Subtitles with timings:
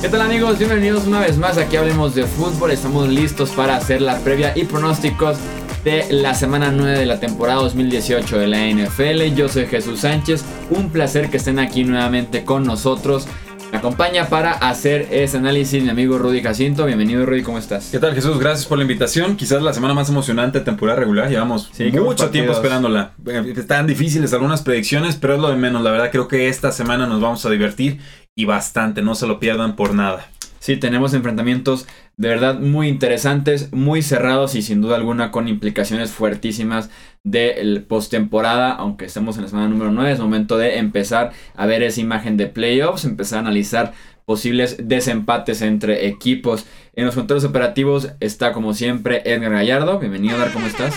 [0.00, 0.56] ¿Qué tal amigos?
[0.56, 1.58] Bienvenidos una vez más.
[1.58, 2.70] Aquí hablemos de fútbol.
[2.70, 5.36] Estamos listos para hacer la previa y pronósticos
[5.84, 9.34] de la semana 9 de la temporada 2018 de la NFL.
[9.36, 10.42] Yo soy Jesús Sánchez.
[10.70, 13.28] Un placer que estén aquí nuevamente con nosotros.
[13.70, 16.86] Me acompaña para hacer ese análisis mi amigo Rudy Jacinto.
[16.86, 17.90] Bienvenido Rudy, ¿cómo estás?
[17.92, 18.38] ¿Qué tal Jesús?
[18.40, 19.36] Gracias por la invitación.
[19.36, 21.30] Quizás la semana más emocionante de temporada regular.
[21.30, 23.12] Llevamos mucho tiempo esperándola.
[23.26, 25.82] Eh, están difíciles algunas predicciones, pero es lo de menos.
[25.82, 28.00] La verdad creo que esta semana nos vamos a divertir
[28.34, 29.02] y bastante.
[29.02, 30.26] No se lo pierdan por nada.
[30.58, 31.86] Sí, tenemos enfrentamientos
[32.20, 36.90] de verdad muy interesantes, muy cerrados y sin duda alguna con implicaciones fuertísimas
[37.24, 41.82] de postemporada, aunque estemos en la semana número 9, es momento de empezar a ver
[41.82, 43.94] esa imagen de playoffs, empezar a analizar
[44.26, 46.66] posibles desempates entre equipos.
[46.92, 49.98] En los controles operativos está como siempre Edgar Gallardo.
[49.98, 50.94] Bienvenido, Edgar, ¿cómo estás?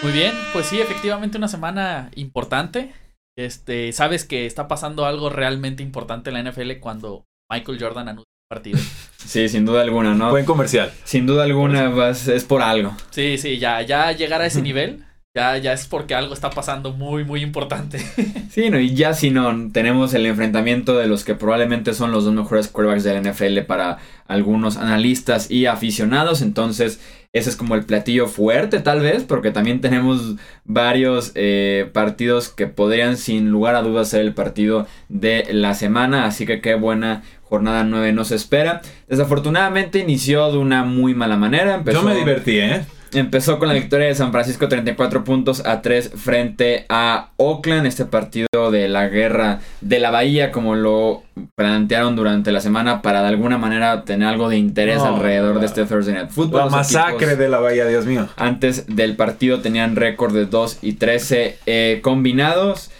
[0.00, 2.92] Muy bien, pues sí, efectivamente una semana importante.
[3.36, 8.31] Este, sabes que está pasando algo realmente importante en la NFL cuando Michael Jordan anuncia
[8.52, 8.78] partido.
[9.24, 10.30] Sí, sin duda alguna, ¿no?
[10.30, 10.90] Buen comercial.
[11.04, 12.92] Sin duda alguna es por algo.
[13.10, 16.92] Sí, sí, ya, ya llegar a ese nivel, ya, ya es porque algo está pasando
[16.92, 17.98] muy, muy importante.
[18.50, 22.24] Sí, no, y ya si no, tenemos el enfrentamiento de los que probablemente son los
[22.24, 27.00] dos mejores quarterbacks de la NFL para algunos analistas y aficionados, entonces
[27.32, 32.66] ese es como el platillo fuerte tal vez, porque también tenemos varios eh, partidos que
[32.66, 37.22] podrían sin lugar a dudas ser el partido de la semana, así que qué buena
[37.42, 38.82] jornada 9 nos espera.
[39.08, 41.74] Desafortunadamente inició de una muy mala manera.
[41.74, 42.84] Empezó, Yo me divertí, ¿eh?
[43.14, 48.06] Empezó con la victoria de San Francisco 34 puntos a 3 frente a Oakland, este
[48.06, 51.22] partido de la guerra de la bahía como lo
[51.54, 55.84] plantearon durante la semana para de alguna manera tener algo de interés alrededor de este
[55.84, 56.64] Thursday Night Football.
[56.64, 58.28] La masacre de la bahía, Dios mío.
[58.36, 62.90] Antes del partido tenían récord de 2 y 13 eh, combinados.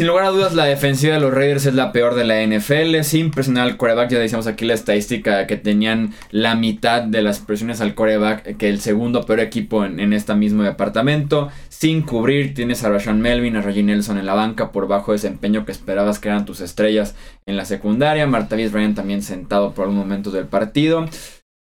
[0.00, 3.02] Sin lugar a dudas, la defensiva de los Raiders es la peor de la NFL.
[3.02, 7.40] Sin presionar al coreback, ya decíamos aquí la estadística que tenían la mitad de las
[7.40, 11.50] presiones al coreback que el segundo peor equipo en, este mismo departamento.
[11.68, 15.66] Sin cubrir, tienes a Rashawn Melvin, a Reggie Nelson en la banca por bajo desempeño
[15.66, 18.26] que esperabas que eran tus estrellas en la secundaria.
[18.26, 21.10] Martavis Bryant también sentado por algunos momentos del partido.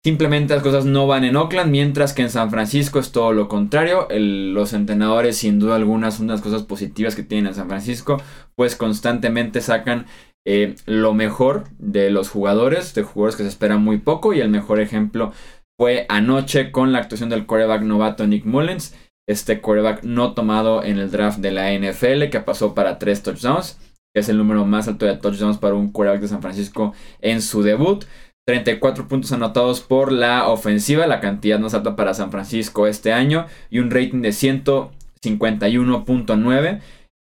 [0.06, 3.49] Simplemente las cosas no van en Oakland, mientras que en San Francisco es todo lo
[3.49, 4.06] contrario.
[4.09, 8.22] los entrenadores, sin duda alguna, son unas cosas positivas que tienen en San Francisco,
[8.55, 10.06] pues constantemente sacan
[10.47, 14.33] eh, lo mejor de los jugadores, de jugadores que se esperan muy poco.
[14.33, 15.33] Y el mejor ejemplo
[15.77, 18.95] fue anoche con la actuación del quarterback novato Nick Mullens,
[19.28, 23.81] este quarterback no tomado en el draft de la NFL, que pasó para tres touchdowns,
[24.15, 27.43] que es el número más alto de touchdowns para un quarterback de San Francisco en
[27.43, 28.05] su debut.
[28.47, 33.47] 34 puntos anotados por la ofensiva, la cantidad más alta para San Francisco este año,
[33.71, 36.81] y un rating de 151.9,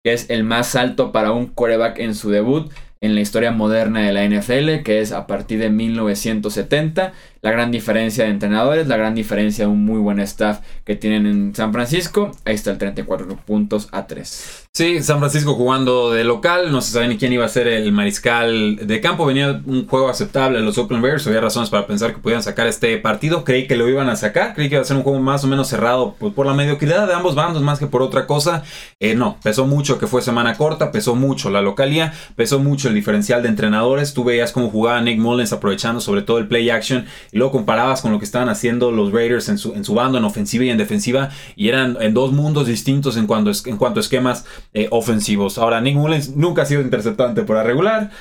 [0.06, 4.02] que es el más alto para un quarterback en su debut en la historia moderna
[4.02, 7.14] de la NFL, que es a partir de 1970
[7.48, 11.26] la gran diferencia de entrenadores, la gran diferencia de un muy buen staff que tienen
[11.26, 12.32] en San Francisco.
[12.44, 14.68] Ahí está el 34 puntos a 3.
[14.74, 17.92] Sí, San Francisco jugando de local, no se sabe ni quién iba a ser el
[17.92, 19.26] mariscal de campo.
[19.26, 22.98] Venía un juego aceptable los Oakland Bears, había razones para pensar que podían sacar este
[22.98, 23.44] partido.
[23.44, 25.48] Creí que lo iban a sacar, creí que iba a ser un juego más o
[25.48, 28.64] menos cerrado por, la mediocridad de ambos bandos más que por otra cosa.
[29.00, 32.94] Eh, no, pesó mucho que fue semana corta, pesó mucho la localía, pesó mucho el
[32.94, 34.14] diferencial de entrenadores.
[34.14, 37.08] Tú veías cómo jugaba Nick Mullens aprovechando sobre todo el play action
[37.38, 40.26] luego comparabas con lo que estaban haciendo los Raiders en su, en su bando, en
[40.26, 44.02] ofensiva y en defensiva, y eran en dos mundos distintos en cuanto, en cuanto a
[44.02, 45.58] esquemas eh, ofensivos.
[45.58, 48.12] Ahora, Nick Mullens nunca ha sido interceptado en temporada regular.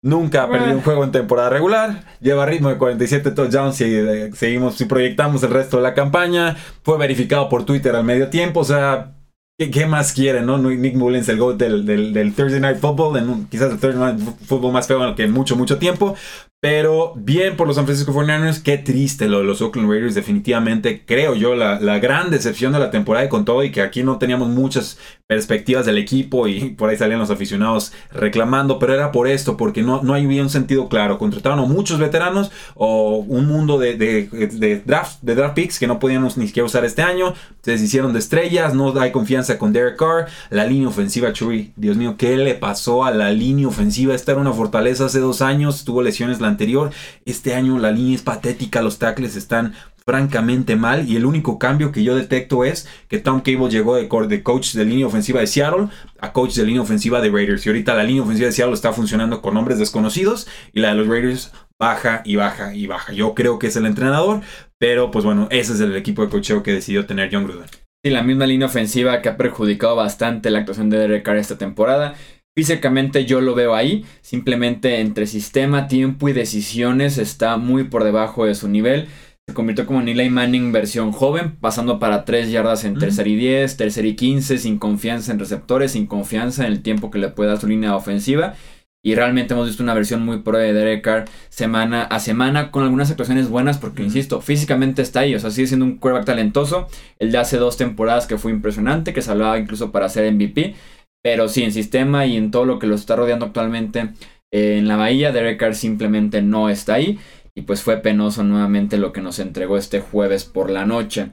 [0.00, 2.04] Nunca ha perdido un juego en temporada regular.
[2.20, 6.56] Lleva ritmo de 47 touchdowns y eh, seguimos, si proyectamos el resto de la campaña.
[6.82, 8.60] Fue verificado por Twitter al medio tiempo.
[8.60, 9.18] O sea,
[9.58, 10.56] ¿Qué, más quieren, no?
[10.56, 14.72] Nick Mullens, el GOAT del, del, Thursday Night Football, en quizás el Thursday Night Football
[14.72, 16.14] más feo que en mucho, mucho tiempo.
[16.60, 20.16] Pero bien por los San Francisco 49ers, qué triste lo de los Oakland Raiders.
[20.16, 23.80] Definitivamente, creo yo, la, la, gran decepción de la temporada y con todo, y que
[23.80, 24.98] aquí no teníamos muchas
[25.28, 29.82] perspectivas del equipo y por ahí salían los aficionados reclamando, pero era por esto, porque
[29.82, 31.16] no, no hay un sentido claro.
[31.16, 36.00] Contrataron a muchos veteranos o un mundo de, de, draft, de draft picks que no
[36.00, 37.34] podíamos ni siquiera usar este año.
[37.62, 40.26] Se deshicieron de estrellas, no hay confianza con Derek Carr.
[40.50, 44.12] La línea ofensiva, Churi, Dios mío, ¿qué le pasó a la línea ofensiva?
[44.12, 46.90] Esta era una fortaleza hace dos años, tuvo lesiones anterior.
[47.24, 49.74] Este año la línea es patética, los tackles están
[50.08, 54.42] francamente mal y el único cambio que yo detecto es que Tom Cable llegó de,
[54.42, 57.92] coach de línea ofensiva de Seattle a coach de línea ofensiva de Raiders y ahorita
[57.92, 61.52] la línea ofensiva de Seattle está funcionando con nombres desconocidos y la de los Raiders
[61.78, 63.12] baja y baja y baja.
[63.12, 64.40] Yo creo que es el entrenador,
[64.78, 67.66] pero pues bueno, ese es el equipo de cocheo que decidió tener John Gruden.
[68.02, 71.58] Sí, la misma línea ofensiva que ha perjudicado bastante la actuación de Derek Carr esta
[71.58, 72.14] temporada.
[72.58, 78.46] Físicamente yo lo veo ahí, simplemente entre sistema, tiempo y decisiones está muy por debajo
[78.46, 79.06] de su nivel.
[79.46, 83.36] Se convirtió como en Eli Manning versión joven, pasando para 3 yardas en tercer y
[83.36, 87.28] 10, tercer y 15, sin confianza en receptores, sin confianza en el tiempo que le
[87.28, 88.56] puede dar su línea ofensiva.
[89.04, 92.82] Y realmente hemos visto una versión muy pro de Derek Carr semana a semana con
[92.82, 95.36] algunas actuaciones buenas porque, insisto, físicamente está ahí.
[95.36, 96.88] O sea, sigue siendo un quarterback talentoso.
[97.20, 100.74] El de hace dos temporadas que fue impresionante, que se hablaba incluso para ser MVP.
[101.22, 104.10] Pero sí, en sistema y en todo lo que lo está rodeando actualmente
[104.52, 107.18] eh, en la bahía, Derek Carr simplemente no está ahí.
[107.54, 111.30] Y pues fue penoso nuevamente lo que nos entregó este jueves por la noche.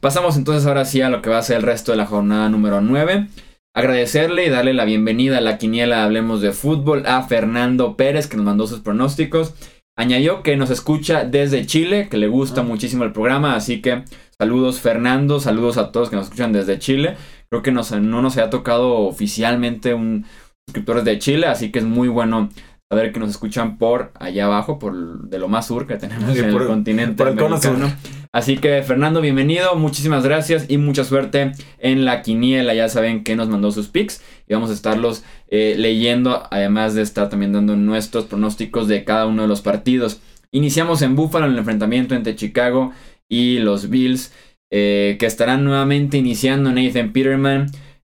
[0.00, 2.48] Pasamos entonces ahora sí a lo que va a ser el resto de la jornada
[2.48, 3.26] número 9.
[3.74, 8.36] Agradecerle y darle la bienvenida a la quiniela Hablemos de Fútbol a Fernando Pérez que
[8.36, 9.54] nos mandó sus pronósticos.
[9.96, 12.64] Añadió que nos escucha desde Chile, que le gusta Ah.
[12.64, 14.04] muchísimo el programa, así que
[14.38, 17.16] saludos Fernando, saludos a todos que nos escuchan desde Chile.
[17.50, 20.26] Creo que nos, no nos había tocado oficialmente un
[20.66, 22.50] suscriptor de Chile, así que es muy bueno
[22.90, 26.40] saber que nos escuchan por allá abajo, por de lo más sur que tenemos Sí,
[26.40, 27.92] en por el continente por el americano.
[28.32, 32.74] Así que Fernando, bienvenido, muchísimas gracias y mucha suerte en la quiniela.
[32.74, 37.02] Ya saben que nos mandó sus picks y vamos a estarlos eh, leyendo, además de
[37.02, 40.20] estar también dando nuestros pronósticos de cada uno de los partidos.
[40.50, 42.92] Iniciamos en Buffalo en el enfrentamiento entre Chicago
[43.28, 44.32] y los Bills,
[44.70, 47.66] eh, que estarán nuevamente iniciando Nathan Peterman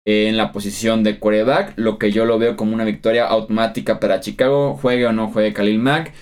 [0.06, 4.00] eh, en la posición de quarterback, lo que yo lo veo como una victoria automática
[4.00, 6.12] para Chicago, juegue o no juegue Khalil Mack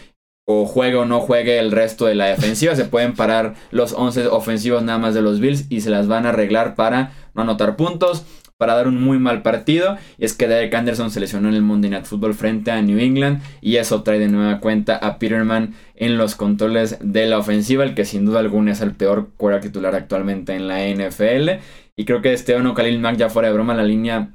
[0.44, 2.76] o juegue o no juegue el resto de la defensiva.
[2.76, 6.26] Se pueden parar los 11 ofensivos nada más de los Bills y se las van
[6.26, 8.25] a arreglar para no anotar puntos,
[8.62, 9.99] para dar un muy mal partido.
[10.19, 12.97] Y es que Derek Anderson se lesionó en el Monday Night Football frente a New
[13.00, 17.82] England y eso trae de nueva cuenta a Peterman en los controles de la ofensiva,
[17.82, 21.61] el que sin duda alguna es el peor cuerda titular actualmente en la NFL.
[21.97, 24.31] Y creo que este o Khalil Mack ya fuera de broma la línea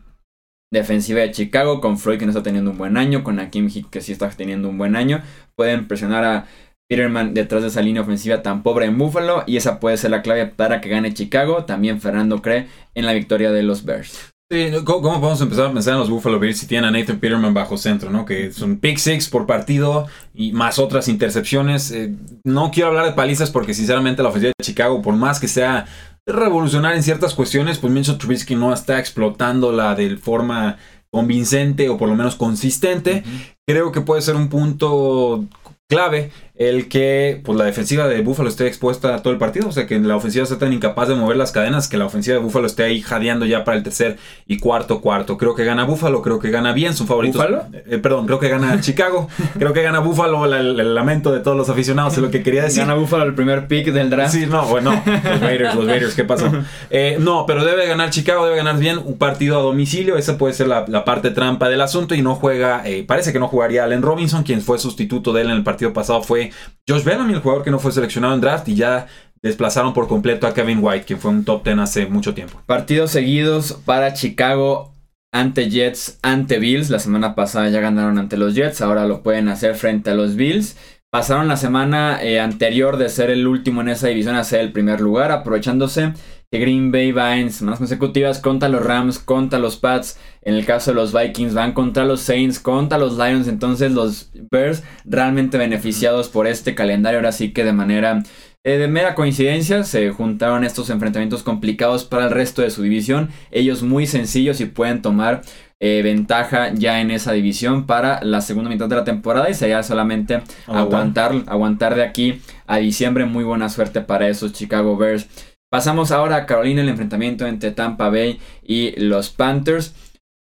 [0.70, 3.90] defensiva de Chicago, con Floyd que no está teniendo un buen año, con Akim Hick
[3.90, 5.22] que sí está teniendo un buen año,
[5.56, 6.48] pueden presionar a
[6.88, 10.22] Peterman detrás de esa línea ofensiva tan pobre en Buffalo y esa puede ser la
[10.22, 11.66] clave para que gane Chicago.
[11.66, 14.34] También Fernando cree en la victoria de los Bears.
[14.50, 17.54] Sí, ¿cómo, podemos empezar a pensar en los Buffalo Bills si tienen a Nathan Peterman
[17.54, 18.24] bajo centro, ¿no?
[18.24, 21.92] Que son pick six por partido y más otras intercepciones.
[21.92, 25.50] Eh, no quiero hablar de palizas porque sinceramente la ofensiva de Chicago, por más que
[25.50, 25.86] sea
[26.26, 30.78] revolucionar en ciertas cuestiones, pues Mitchell Trubisky no está explotándola de forma
[31.12, 33.26] convincente o por lo menos consistente.
[33.68, 35.46] Creo que puede ser un punto
[35.90, 39.68] clave el que pues, la defensiva de Buffalo esté expuesta a todo el partido.
[39.68, 42.36] O sea, que la ofensiva sea tan incapaz de mover las cadenas que la ofensiva
[42.38, 44.18] de Buffalo esté ahí jadeando ya para el tercer
[44.48, 45.38] y cuarto cuarto.
[45.38, 47.42] Creo que gana Buffalo, creo que gana bien, son favoritos.
[47.42, 47.66] ¿Buffalo?
[47.88, 49.28] Eh, perdón, creo que gana Chicago.
[49.58, 52.42] creo que gana Buffalo, la- el, el lamento de todos los aficionados es lo que
[52.44, 52.80] quería decir.
[52.82, 54.34] Gana Buffalo el primer pick del draft.
[54.34, 56.52] Sí, no, bueno, los Raiders, los Raiders, ¿qué pasó?
[56.90, 60.54] Eh, no, pero debe ganar Chicago, debe ganar bien un partido a domicilio, esa puede
[60.54, 63.84] ser la, la parte trampa del asunto y no juega, eh, parece que no jugaría
[63.84, 66.47] Allen Robinson, quien fue sustituto de él en el partido pasado fue
[66.88, 69.08] Josh Bellamy, el jugador que no fue seleccionado en draft y ya
[69.42, 72.62] desplazaron por completo a Kevin White, quien fue un top 10 hace mucho tiempo.
[72.66, 74.94] Partidos seguidos para Chicago
[75.32, 76.90] ante Jets, ante Bills.
[76.90, 80.36] La semana pasada ya ganaron ante los Jets, ahora lo pueden hacer frente a los
[80.36, 80.78] Bills.
[81.10, 84.74] Pasaron la semana eh, anterior de ser el último en esa división a ser el
[84.74, 86.14] primer lugar, aprovechándose
[86.52, 90.18] que Green Bay va en semanas consecutivas contra los Rams, contra los Pats.
[90.42, 93.48] En el caso de los Vikings van contra los Saints, contra los Lions.
[93.48, 97.20] Entonces los Bears realmente beneficiados por este calendario.
[97.20, 98.24] Ahora sí que de manera
[98.64, 103.30] eh, de mera coincidencia se juntaron estos enfrentamientos complicados para el resto de su división.
[103.52, 105.42] Ellos muy sencillos y pueden tomar
[105.82, 109.84] eh, ventaja ya en esa división para la segunda mitad de la temporada y sería
[109.84, 113.26] solamente aguantar, aguantar de aquí a diciembre.
[113.26, 115.28] Muy buena suerte para esos Chicago Bears.
[115.70, 119.94] Pasamos ahora a Carolina, el enfrentamiento entre Tampa Bay y los Panthers.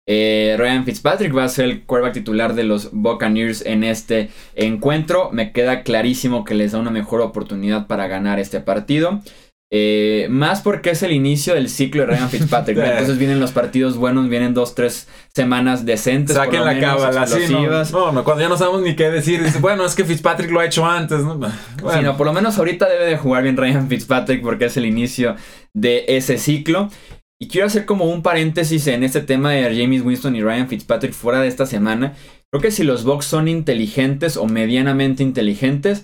[0.10, 5.30] Eh, Ryan Fitzpatrick va a ser el quarterback titular de los Buccaneers en este encuentro.
[5.34, 9.20] Me queda clarísimo que les da una mejor oportunidad para ganar este partido.
[9.70, 12.78] Eh, más porque es el inicio del ciclo de Ryan Fitzpatrick.
[12.78, 16.36] Entonces vienen los partidos buenos, vienen dos, tres semanas decentes.
[16.36, 17.92] Saquen la cábala, sí, no, explosivas.
[17.92, 20.62] no, no, cuando ya no sabemos ni qué decir, dice, bueno, es que Fitzpatrick lo
[20.62, 21.38] ha hecho antes, ¿no?
[21.38, 21.54] Bueno.
[21.94, 24.86] Sí, no, por lo menos ahorita debe de jugar bien Ryan Fitzpatrick porque es el
[24.86, 25.36] inicio
[25.74, 26.90] de ese ciclo.
[27.40, 31.14] Y quiero hacer como un paréntesis en este tema de James Winston y Ryan Fitzpatrick
[31.14, 32.16] fuera de esta semana.
[32.50, 36.04] Creo que si los Bucks son inteligentes o medianamente inteligentes,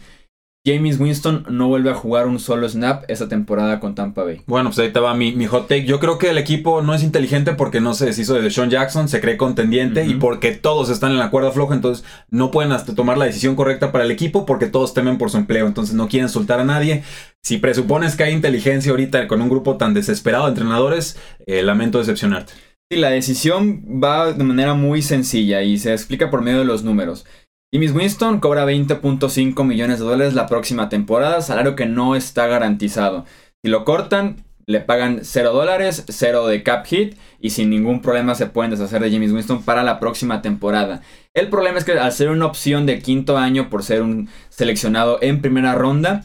[0.65, 4.43] James Winston no vuelve a jugar un solo snap esta temporada con Tampa Bay.
[4.45, 5.83] Bueno, pues ahí te va mi, mi hot take.
[5.83, 9.09] Yo creo que el equipo no es inteligente porque no se deshizo de Sean Jackson,
[9.09, 12.95] se cree contendiente y porque todos están en la cuerda floja, entonces no pueden hasta
[12.95, 16.07] tomar la decisión correcta para el equipo porque todos temen por su empleo, entonces no
[16.07, 17.03] quieren soltar a nadie.
[17.41, 21.97] Si presupones que hay inteligencia ahorita con un grupo tan desesperado de entrenadores, eh, lamento
[21.97, 22.53] decepcionarte.
[22.89, 26.83] Sí, la decisión va de manera muy sencilla y se explica por medio de los
[26.83, 27.25] números.
[27.73, 33.25] James Winston cobra 20.5 millones de dólares la próxima temporada, salario que no está garantizado.
[33.63, 38.35] Si lo cortan, le pagan 0 dólares, 0 de cap hit y sin ningún problema
[38.35, 41.01] se pueden deshacer de James Winston para la próxima temporada.
[41.33, 45.17] El problema es que al ser una opción de quinto año por ser un seleccionado
[45.23, 46.23] en primera ronda,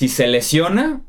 [0.00, 1.02] si se lesiona,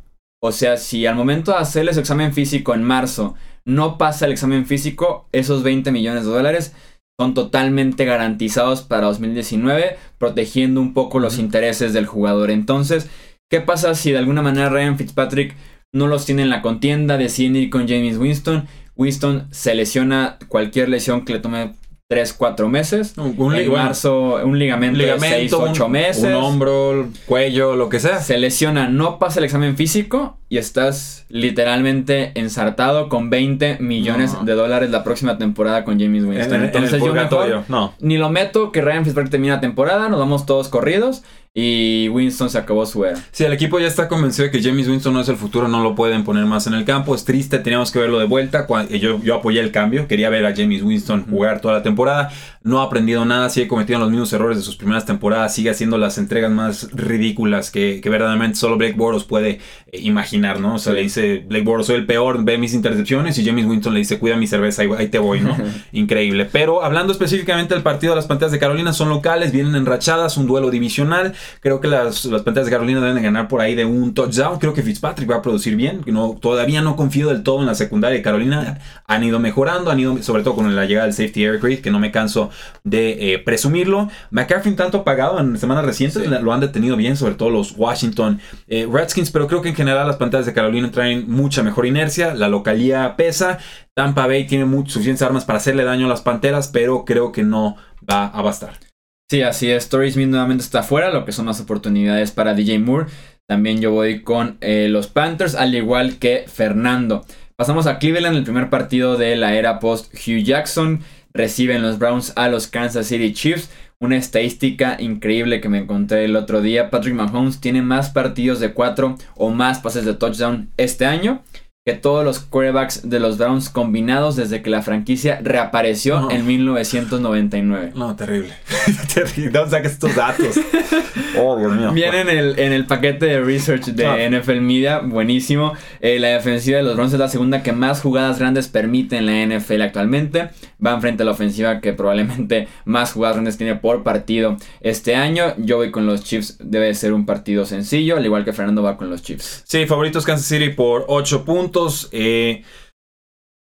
[0.44, 3.34] o sea, si al momento de hacerle su examen físico en marzo
[3.66, 6.76] no pasa el examen físico, esos 20 millones de dólares
[7.22, 12.50] son totalmente garantizados para 2019, protegiendo un poco los intereses del jugador.
[12.50, 13.12] Entonces,
[13.48, 15.56] ¿qué pasa si de alguna manera Ryan Fitzpatrick
[15.94, 18.66] no los tiene en la contienda, deciden ir con James Winston?
[18.96, 21.74] Winston se lesiona cualquier lesión que le tome
[22.12, 23.14] 3, 4 meses.
[23.16, 26.26] Un, en marzo, un ligamento, de 6, 8 meses.
[26.26, 28.20] Un hombro, cuello, lo que sea.
[28.20, 34.52] Se lesiona, no pasa el examen físico y estás literalmente ensartado con 20 millones de
[34.52, 36.66] dólares la próxima temporada con James Winston.
[36.66, 37.94] Entonces yo mejor no.
[38.02, 42.50] ni lo meto que Ryan Fitzpatrick termine la temporada, nos vamos todos corridos y Winston
[42.50, 43.22] se acabó su era.
[43.32, 45.84] Sí, el equipo ya está convencido de que James Winston no es el futuro, no
[45.84, 47.14] lo pueden poner más en el campo.
[47.14, 48.66] Es triste, teníamos que verlo de vuelta.
[48.90, 52.32] Yo, yo apoyé el cambio, quería ver a James Winston jugar toda la temporada.
[52.64, 55.98] No ha aprendido nada, sigue cometiendo los mismos errores de sus primeras temporadas, sigue haciendo
[55.98, 59.60] las entregas más ridículas que, verdaderamente solo Blake Boros puede
[59.92, 60.76] eh, imaginar, ¿no?
[60.76, 63.94] O sea, le dice Blake Boros, soy el peor, ve mis intercepciones y James Winston
[63.94, 65.58] le dice, cuida mi cerveza, ahí, te voy, ¿no?
[65.92, 66.48] Increíble.
[66.52, 70.70] Pero hablando específicamente del partido, las pantallas de Carolina son locales, vienen enrachadas, un duelo
[70.70, 71.34] divisional.
[71.60, 74.60] Creo que las, las pantallas de Carolina deben de ganar por ahí de un touchdown.
[74.60, 76.02] Creo que Fitzpatrick va a producir bien.
[76.06, 78.80] No, todavía no confío del todo en la secundaria de Carolina.
[79.08, 81.92] Han ido mejorando, han ido, sobre todo con la llegada del safety Eric Reed, que
[81.92, 82.50] no me canso
[82.84, 84.10] de eh, presumirlo.
[84.32, 88.88] McCaffrey tanto pagado en semanas recientes, lo han detenido bien, sobre todo los Washington eh,
[88.92, 92.48] Redskins, pero creo que en general las pantallas de Carolina traen mucha mejor inercia, la
[92.48, 93.60] localía pesa.
[93.94, 97.44] Tampa Bay tiene muchas suficientes armas para hacerle daño a las panteras, pero creo que
[97.44, 97.76] no
[98.10, 98.91] va a bastar.
[99.32, 99.84] Sí, así es.
[99.84, 103.10] Story Smith nuevamente está afuera, lo que son más oportunidades para DJ Moore.
[103.48, 107.24] También yo voy con eh, los Panthers, al igual que Fernando.
[107.56, 111.00] Pasamos a Cleveland, el primer partido de la era post Hugh Jackson.
[111.34, 113.70] Reciben los Browns a los Kansas City Chiefs.
[114.02, 116.90] Una estadística increíble que me encontré el otro día.
[116.90, 121.42] Patrick Mahomes tiene más partidos de 4 o más pases de touchdown este año
[121.84, 127.94] que todos los quarterbacks de los Browns combinados desde que la franquicia reapareció en 1999.
[127.96, 128.54] No, terrible.
[129.16, 129.50] terrible.
[129.50, 130.60] ¿Dónde sacas estos datos?
[131.40, 131.92] oh, Dios mío.
[131.92, 135.74] Viene en el, en el paquete de research de NFL Media, buenísimo.
[136.02, 139.26] Eh, la defensiva de los Browns es la segunda que más jugadas grandes permite en
[139.26, 140.50] la NFL actualmente.
[140.78, 145.56] Van frente a la ofensiva que probablemente más jugadas grandes tiene por partido este año.
[145.58, 148.98] Yo voy con los Chiefs, debe ser un partido sencillo, al igual que Fernando va
[148.98, 149.64] con los Chiefs.
[149.66, 151.71] Sí, favoritos Kansas City por 8 puntos.
[152.12, 152.64] Eh,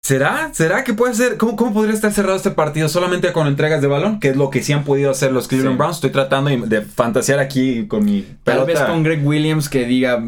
[0.03, 0.50] ¿Será?
[0.55, 1.37] ¿Será que puede ser?
[1.37, 4.21] ¿Cómo, ¿Cómo, podría estar cerrado este partido solamente con entregas de balón?
[4.21, 5.97] Que es lo que sí han podido hacer los Cleveland Browns.
[5.97, 10.25] Estoy tratando de fantasear aquí con mi Tal vez con Greg Williams que diga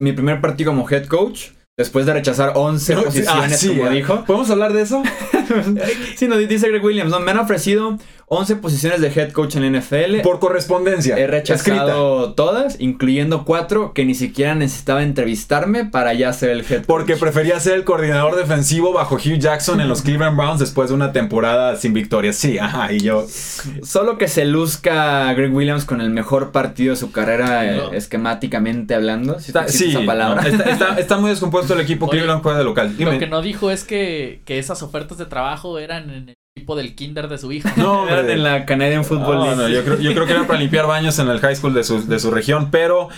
[0.00, 1.50] mi primer partido como head coach.
[1.78, 3.90] Después de rechazar 11 posiciones, como ah.
[3.90, 4.24] dijo.
[4.26, 5.02] ¿Podemos hablar de eso?
[6.16, 7.10] sí, no, dice Greg Williams.
[7.10, 7.98] No, me han ofrecido
[8.32, 10.20] 11 posiciones de head coach en la NFL.
[10.22, 11.16] Por correspondencia.
[11.18, 16.84] He rechazado todas, incluyendo cuatro que ni siquiera necesitaba entrevistarme para ya ser el head
[16.84, 16.86] coach.
[16.86, 20.94] Porque prefería ser el coordinador defensivo bajo Hugh Jackson en los Cleveland Browns después de
[20.94, 22.36] una temporada sin victorias.
[22.36, 23.26] Sí, ajá, y yo.
[23.82, 28.94] Solo que se luzca Greg Williams con el mejor partido de su carrera, eh, esquemáticamente
[28.94, 29.38] hablando.
[29.38, 30.46] está, sí, palabra.
[30.98, 32.94] está, muy descompuesto el equipo Cleveland juega de local.
[32.96, 35.39] Lo que no dijo es que, que esas ofertas de trabajo
[35.78, 37.68] eran en el tipo del kinder de su hijo.
[37.76, 40.86] No, era en la Canadian Football no, yo, creo, yo creo que era para limpiar
[40.86, 43.08] baños en el high school de su, de su región, pero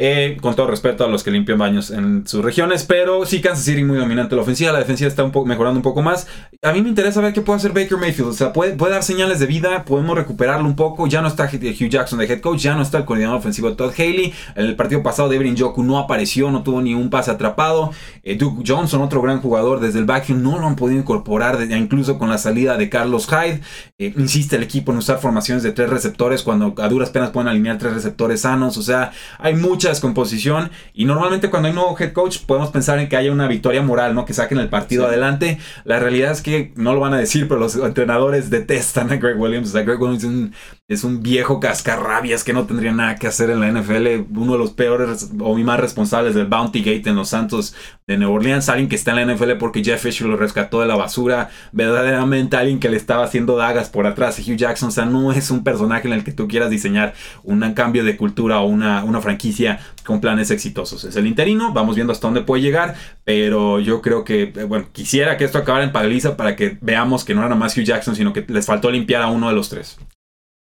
[0.00, 3.64] eh, con todo respeto a los que limpian baños en sus regiones, pero sí Kansas
[3.64, 4.36] City muy dominante.
[4.36, 6.28] La ofensiva, la defensiva está un poco mejorando un poco más.
[6.62, 9.02] A mí me interesa ver qué puede hacer Baker Mayfield, o sea, puede, puede dar
[9.02, 12.60] señales de vida, podemos recuperarlo un poco, ya no está Hugh Jackson de head coach,
[12.60, 15.98] ya no está el coordinador ofensivo Todd Haley, en el partido pasado Devin Joku no
[15.98, 20.04] apareció, no tuvo ni un pase atrapado, eh, Duke Johnson, otro gran jugador desde el
[20.04, 23.62] backfield, no lo han podido incorporar, incluso con la salida de Carlos Hyde,
[23.98, 27.48] eh, insiste el equipo en usar formaciones de tres receptores cuando a duras penas pueden
[27.48, 29.54] alinear tres receptores sanos, o sea, hay
[29.88, 33.32] mucha descomposición y normalmente cuando hay un nuevo head coach podemos pensar en que haya
[33.32, 34.24] una victoria moral, ¿no?
[34.24, 35.58] Que saquen el partido adelante.
[35.84, 39.38] La realidad es que no lo van a decir, pero los entrenadores detestan a Greg
[39.38, 39.68] Williams.
[39.68, 40.54] O sea, Greg Williams es un,
[40.88, 44.26] es un viejo cascarrabias que no tendría nada que hacer en la NFL.
[44.36, 47.74] Uno de los peores o más responsables del Bounty Gate en los Santos
[48.06, 48.68] de Nueva Orleans.
[48.68, 51.50] Alguien que está en la NFL porque Jeff Fisher lo rescató de la basura.
[51.72, 54.38] Verdaderamente alguien que le estaba haciendo dagas por atrás.
[54.38, 57.14] Hugh Jackson, o sea, no es un personaje en el que tú quieras diseñar
[57.44, 61.04] un cambio de cultura o una, una franquicia con planes exitosos.
[61.04, 62.94] Es el interino, vamos viendo hasta dónde puede llegar,
[63.24, 67.24] pero yo creo que, eh, bueno, quisiera que esto acabara en paliza para que veamos
[67.24, 69.54] que no era nada más Hugh Jackson, sino que les faltó limpiar a uno de
[69.54, 69.98] los tres.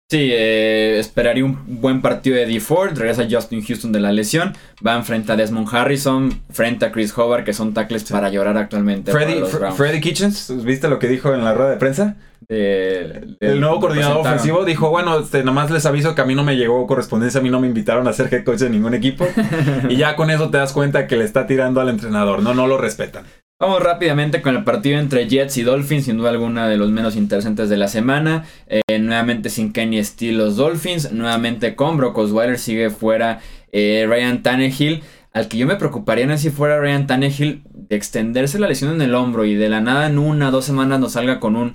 [0.08, 2.96] Sí, eh, esperaría un buen partido de D Ford.
[2.96, 4.52] Regresa Justin Houston de la lesión.
[4.86, 9.10] Va enfrente a Desmond Harrison, frente a Chris Hobart, que son tackles para llorar actualmente.
[9.10, 12.14] Freddy, Kitchens, ¿viste lo que dijo en la rueda de prensa?
[12.48, 16.56] El nuevo coordinador ofensivo dijo, bueno, este, nomás les aviso que a mí no me
[16.56, 19.26] llegó correspondencia, a mí no me invitaron a ser head coach de ningún equipo.
[19.88, 22.66] y ya con eso te das cuenta que le está tirando al entrenador, no, no
[22.66, 23.24] lo respetan.
[23.58, 27.16] Vamos rápidamente con el partido entre Jets y Dolphins, sin duda alguna de los menos
[27.16, 28.44] interesantes de la semana.
[28.66, 33.40] Eh, nuevamente sin Kenny Steele los Dolphins, nuevamente con Brock Osweiler sigue fuera
[33.72, 38.58] eh, Ryan Tannehill, al que yo me preocuparía no si fuera Ryan Tannehill de extenderse
[38.58, 41.40] la lesión en el hombro y de la nada en una dos semanas nos salga
[41.40, 41.72] con un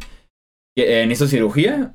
[0.75, 1.93] eh, ¿En cirugía?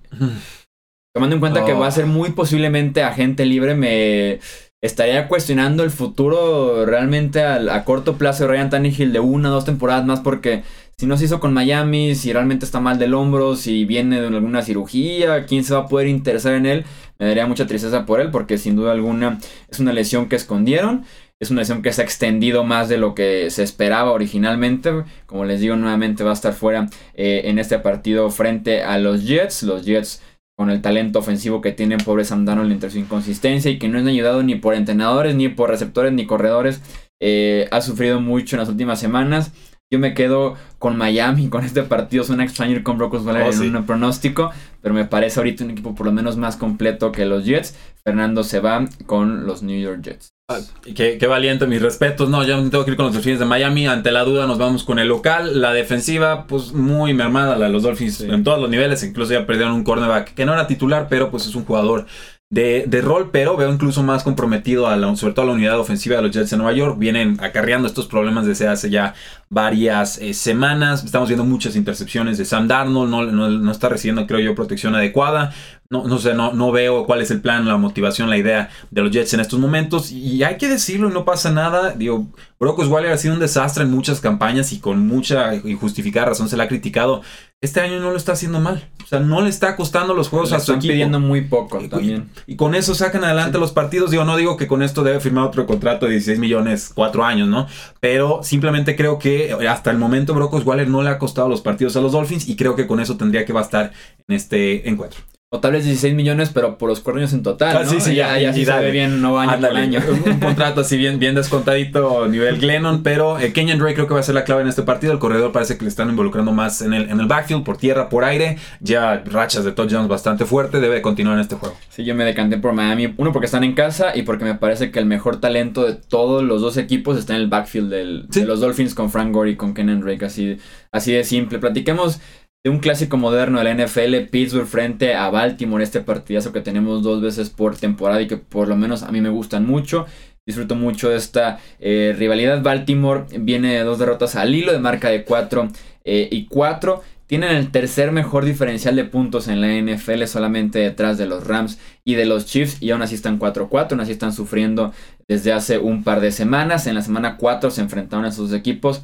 [1.15, 4.39] Tomando en cuenta que va a ser muy posiblemente agente libre, me
[4.83, 9.65] estaría cuestionando el futuro realmente a, corto plazo de Ryan Tannehill de una o dos
[9.65, 10.63] temporadas más porque
[10.99, 14.29] si no se hizo con Miami, si realmente está mal del hombro, si viene de
[14.29, 16.85] alguna cirugía, quién se va a poder interesar en él,
[17.19, 21.05] me daría mucha tristeza por él porque sin duda alguna es una lesión que escondieron.
[21.39, 25.05] Es una lesión que se ha extendido más de lo que se esperaba originalmente.
[25.27, 29.27] Como les digo, nuevamente va a estar fuera eh, en este partido frente a los
[29.27, 29.63] Jets.
[29.63, 30.23] Los Jets
[30.57, 33.99] con el talento ofensivo que tienen pobre Sam Darnold entre su inconsistencia y que no
[33.99, 36.81] es ayudado ni por entrenadores, ni por receptores, ni corredores.
[37.21, 39.53] Eh, ha sufrido mucho en las últimas semanas.
[39.91, 42.25] Yo me quedo con Miami con este partido.
[42.25, 44.51] Suena extraño ir con Brock Osweiler oh, en un pronóstico,
[44.81, 47.77] pero me parece ahorita un equipo por lo menos más completo que los Jets.
[48.03, 50.36] Fernando se va con los New York Jets.
[50.49, 50.61] Ah,
[50.95, 52.29] qué, valiente, mis respetos.
[52.29, 53.89] No, ya tengo que ir con los Dolphins de Miami.
[53.89, 55.61] Ante la duda nos vamos con el local.
[55.61, 59.03] La defensiva, pues muy mermada, la de los Dolphins en todos los niveles.
[59.03, 62.07] Incluso ya perdieron un cornerback que no era titular, pero pues es un jugador
[62.49, 65.81] de, de, rol, pero veo incluso más comprometido a la, sobre todo a la unidad
[65.81, 66.97] ofensiva de los Jets de Nueva York.
[66.97, 69.15] Vienen acarreando estos problemas desde hace ya
[69.49, 71.03] varias eh, semanas.
[71.03, 75.53] Estamos viendo muchas intercepciones de Sam Darnold, no, no, está recibiendo, creo yo, protección adecuada.
[75.91, 79.03] No, no sé, no, no veo cuál es el plan, la motivación, la idea de
[79.03, 80.11] los Jets en estos momentos.
[80.11, 81.93] Y hay que decirlo, no pasa nada.
[81.93, 82.27] Digo,
[82.59, 86.49] Brock Osweiler ha sido un desastre en muchas campañas y con mucha y justificada razón
[86.49, 87.23] se le ha criticado
[87.63, 88.87] este año no lo está haciendo mal.
[89.03, 92.29] O sea, no le está costando los juegos a su están pidiendo muy poco también.
[92.47, 94.11] Y, con eso sacan adelante los partidos.
[94.11, 97.49] Digo, no digo que con esto debe firmar otro contrato de 16 millones, cuatro años,
[97.49, 97.67] ¿no?
[98.01, 101.97] Pero simplemente creo que hasta el momento Brock Osweiler no le ha costado los partidos
[101.97, 103.93] a los Dolphins y creo que con eso tendría que bastar
[104.29, 105.21] en este encuentro.
[105.57, 107.75] O tal vez 16 millones, pero por los cuernos en total.
[107.75, 107.91] Ah, ¿no?
[107.91, 110.01] Sí, sí, ya, ya, sí sabe bien, no año por año.
[110.27, 114.21] Un, contrato así bien, bien descontadito nivel Glennon, pero eh, Kenyan Drake creo que va
[114.21, 115.15] a ser la clave en este partido.
[115.15, 118.11] El corredor parece que le están involucrando más en el, en el backfield, por tierra,
[118.11, 118.59] por aire.
[118.81, 121.75] Ya rachas de touchdowns bastante fuerte, debe continuar en este juego.
[121.89, 123.15] Sí, yo me decanté por Miami.
[123.17, 126.43] Uno, porque están en casa y porque me parece que el mejor talento de todos
[126.43, 129.57] los dos equipos está en el backfield del, de los Dolphins con Frank Gore y
[129.57, 130.27] con Kenyan Drake.
[130.27, 130.59] Así,
[130.93, 131.59] así de simple.
[131.59, 132.21] Platiquemos
[132.67, 137.01] de un clásico moderno de la NFL, Pittsburgh frente a Baltimore, este partidazo que tenemos
[137.05, 140.07] dos veces por temporada y que por lo menos a mí me gustan mucho.
[140.45, 142.65] Disfruto mucho de esta eh, rivalidad.
[142.65, 145.69] Baltimore viene de dos derrotas al hilo de marca de 4
[146.03, 147.03] eh, y 4.
[147.29, 151.79] Tienen el tercer mejor diferencial de puntos en la NFL solamente detrás de los Rams
[152.03, 154.93] y de los Chiefs y aún así están 4-4, aún así están sufriendo
[155.29, 156.89] desde hace un par de semanas.
[156.89, 159.03] En la semana 4 se enfrentaron a esos equipos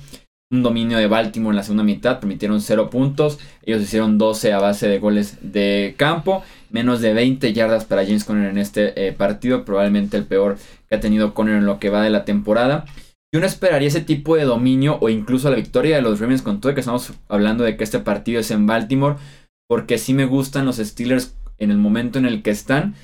[0.53, 4.61] un dominio de Baltimore en la segunda mitad, permitieron 0 puntos, ellos hicieron 12 a
[4.61, 9.13] base de goles de campo, menos de 20 yardas para James Conner en este eh,
[9.13, 12.85] partido, probablemente el peor que ha tenido Conner en lo que va de la temporada.
[13.35, 16.61] Yo no esperaría ese tipo de dominio o incluso la victoria de los Ravens con
[16.61, 19.17] todo que estamos hablando de que este partido es en Baltimore,
[19.67, 22.95] porque sí me gustan los Steelers en el momento en el que están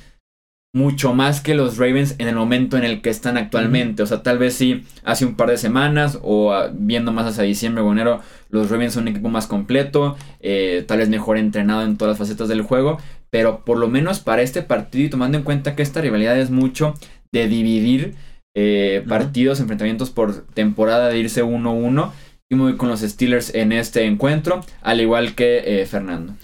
[0.75, 4.03] mucho más que los Ravens en el momento en el que están actualmente.
[4.03, 7.45] O sea, tal vez sí, hace un par de semanas o ah, viendo más hacia
[7.45, 11.83] diciembre o enero, los Ravens son un equipo más completo, eh, tal vez mejor entrenado
[11.83, 12.99] en todas las facetas del juego.
[13.31, 16.51] Pero por lo menos para este partido y tomando en cuenta que esta rivalidad es
[16.51, 16.95] mucho
[17.33, 18.15] de dividir
[18.55, 22.13] eh, partidos, enfrentamientos por temporada, de irse 1-1.
[22.51, 26.35] Y voy con los Steelers en este encuentro, al igual que eh, Fernando.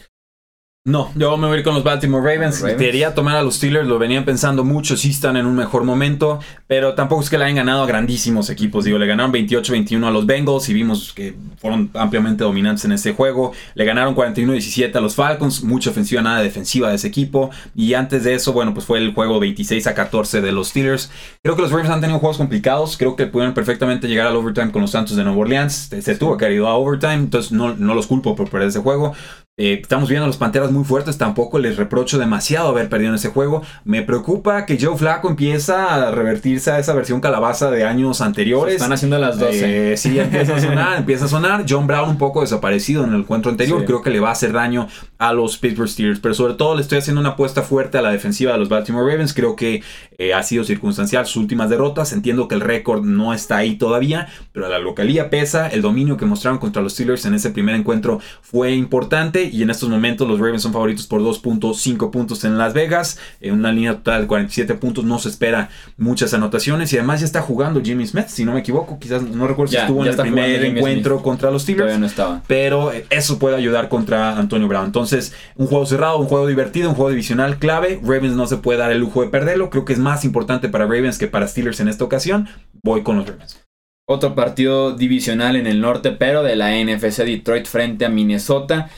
[0.87, 2.63] No, yo me voy a ir con los Baltimore Ravens.
[2.77, 6.41] Quería tomar a los Steelers, lo venían pensando mucho, sí están en un mejor momento,
[6.67, 8.85] pero tampoco es que le hayan ganado a grandísimos equipos.
[8.85, 13.15] Digo, le ganaron 28-21 a los Bengals y vimos que fueron ampliamente dominantes en este
[13.15, 13.53] juego.
[13.75, 17.49] Le ganaron 41-17 a los Falcons, mucha ofensiva, nada defensiva de ese equipo.
[17.75, 21.11] Y antes de eso, bueno, pues fue el juego 26 a 14 de los Steelers.
[21.43, 24.71] Creo que los Ravens han tenido juegos complicados, creo que pudieron perfectamente llegar al overtime
[24.71, 25.89] con los Santos de Nueva Orleans.
[25.99, 28.81] Se, tuvo que haber ido a overtime, entonces no, no los culpo por perder ese
[28.81, 29.15] juego.
[29.57, 33.15] Eh, estamos viendo a los Panteras muy fuertes, tampoco les reprocho demasiado haber perdido en
[33.15, 33.63] ese juego.
[33.85, 38.21] Me preocupa que Joe Flaco empieza a revertir irse a esa versión calabaza de años
[38.21, 38.75] anteriores.
[38.75, 39.93] están haciendo las 12.
[39.93, 41.67] Eh, sí, empieza a sonar, empieza a sonar.
[41.69, 43.85] John Brown un poco desaparecido en el encuentro anterior.
[43.85, 44.89] Creo que le va a hacer daño
[45.19, 46.19] a los Pittsburgh Steelers.
[46.19, 49.09] Pero sobre todo le estoy haciendo una apuesta fuerte a la defensiva de los Baltimore
[49.09, 49.35] Ravens.
[49.35, 49.85] Creo que
[50.19, 52.13] eh, ha sido circunstancial sus últimas derrotas.
[52.13, 55.69] Entiendo que el récord no está ahí todavía, pero la localía pesa.
[55.69, 59.44] El dominio que mostraron contra los Steelers en ese primer encuentro fue importante.
[59.53, 63.19] Y en estos momentos los Ravens son favoritos por 2.5 puntos en Las Vegas.
[63.41, 66.93] En una línea total de 47 puntos no se espera muchas anotaciones.
[66.93, 68.99] Y además ya está jugando Jimmy Smith, si no me equivoco.
[68.99, 71.85] Quizás no recuerdo si estuvo en el primer encuentro contra los Steelers.
[71.85, 72.43] Todavía no estaba.
[72.47, 74.87] Pero eso puede ayudar contra Antonio Brown.
[74.87, 78.01] Entonces, un juego cerrado, un juego divertido, un juego divisional clave.
[78.03, 79.71] Ravens no se puede dar el lujo de perderlo.
[79.71, 82.49] Creo que es más importante para Ravens que para Steelers en esta ocasión.
[82.83, 83.65] Voy con los Ravens.
[84.07, 88.91] Otro partido divisional en el norte, pero de la NFC Detroit frente a Minnesota.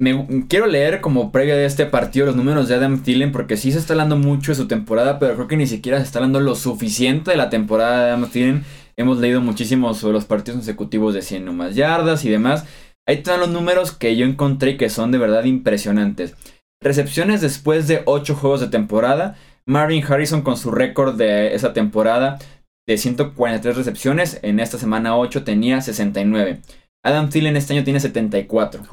[0.00, 3.72] Me, quiero leer como previa de este partido los números de Adam Thielen porque sí
[3.72, 6.38] se está hablando mucho de su temporada, pero creo que ni siquiera se está hablando
[6.38, 8.64] lo suficiente de la temporada de Adam Thielen.
[8.96, 12.64] Hemos leído muchísimo sobre los partidos consecutivos de 100 o más yardas y demás.
[13.08, 16.36] Ahí están los números que yo encontré que son de verdad impresionantes.
[16.80, 19.36] Recepciones después de 8 juegos de temporada.
[19.66, 22.38] Marvin Harrison con su récord de esa temporada
[22.86, 24.38] de 143 recepciones.
[24.42, 26.60] En esta semana 8 tenía 69.
[27.04, 28.84] Adam Thielen este año tiene 74.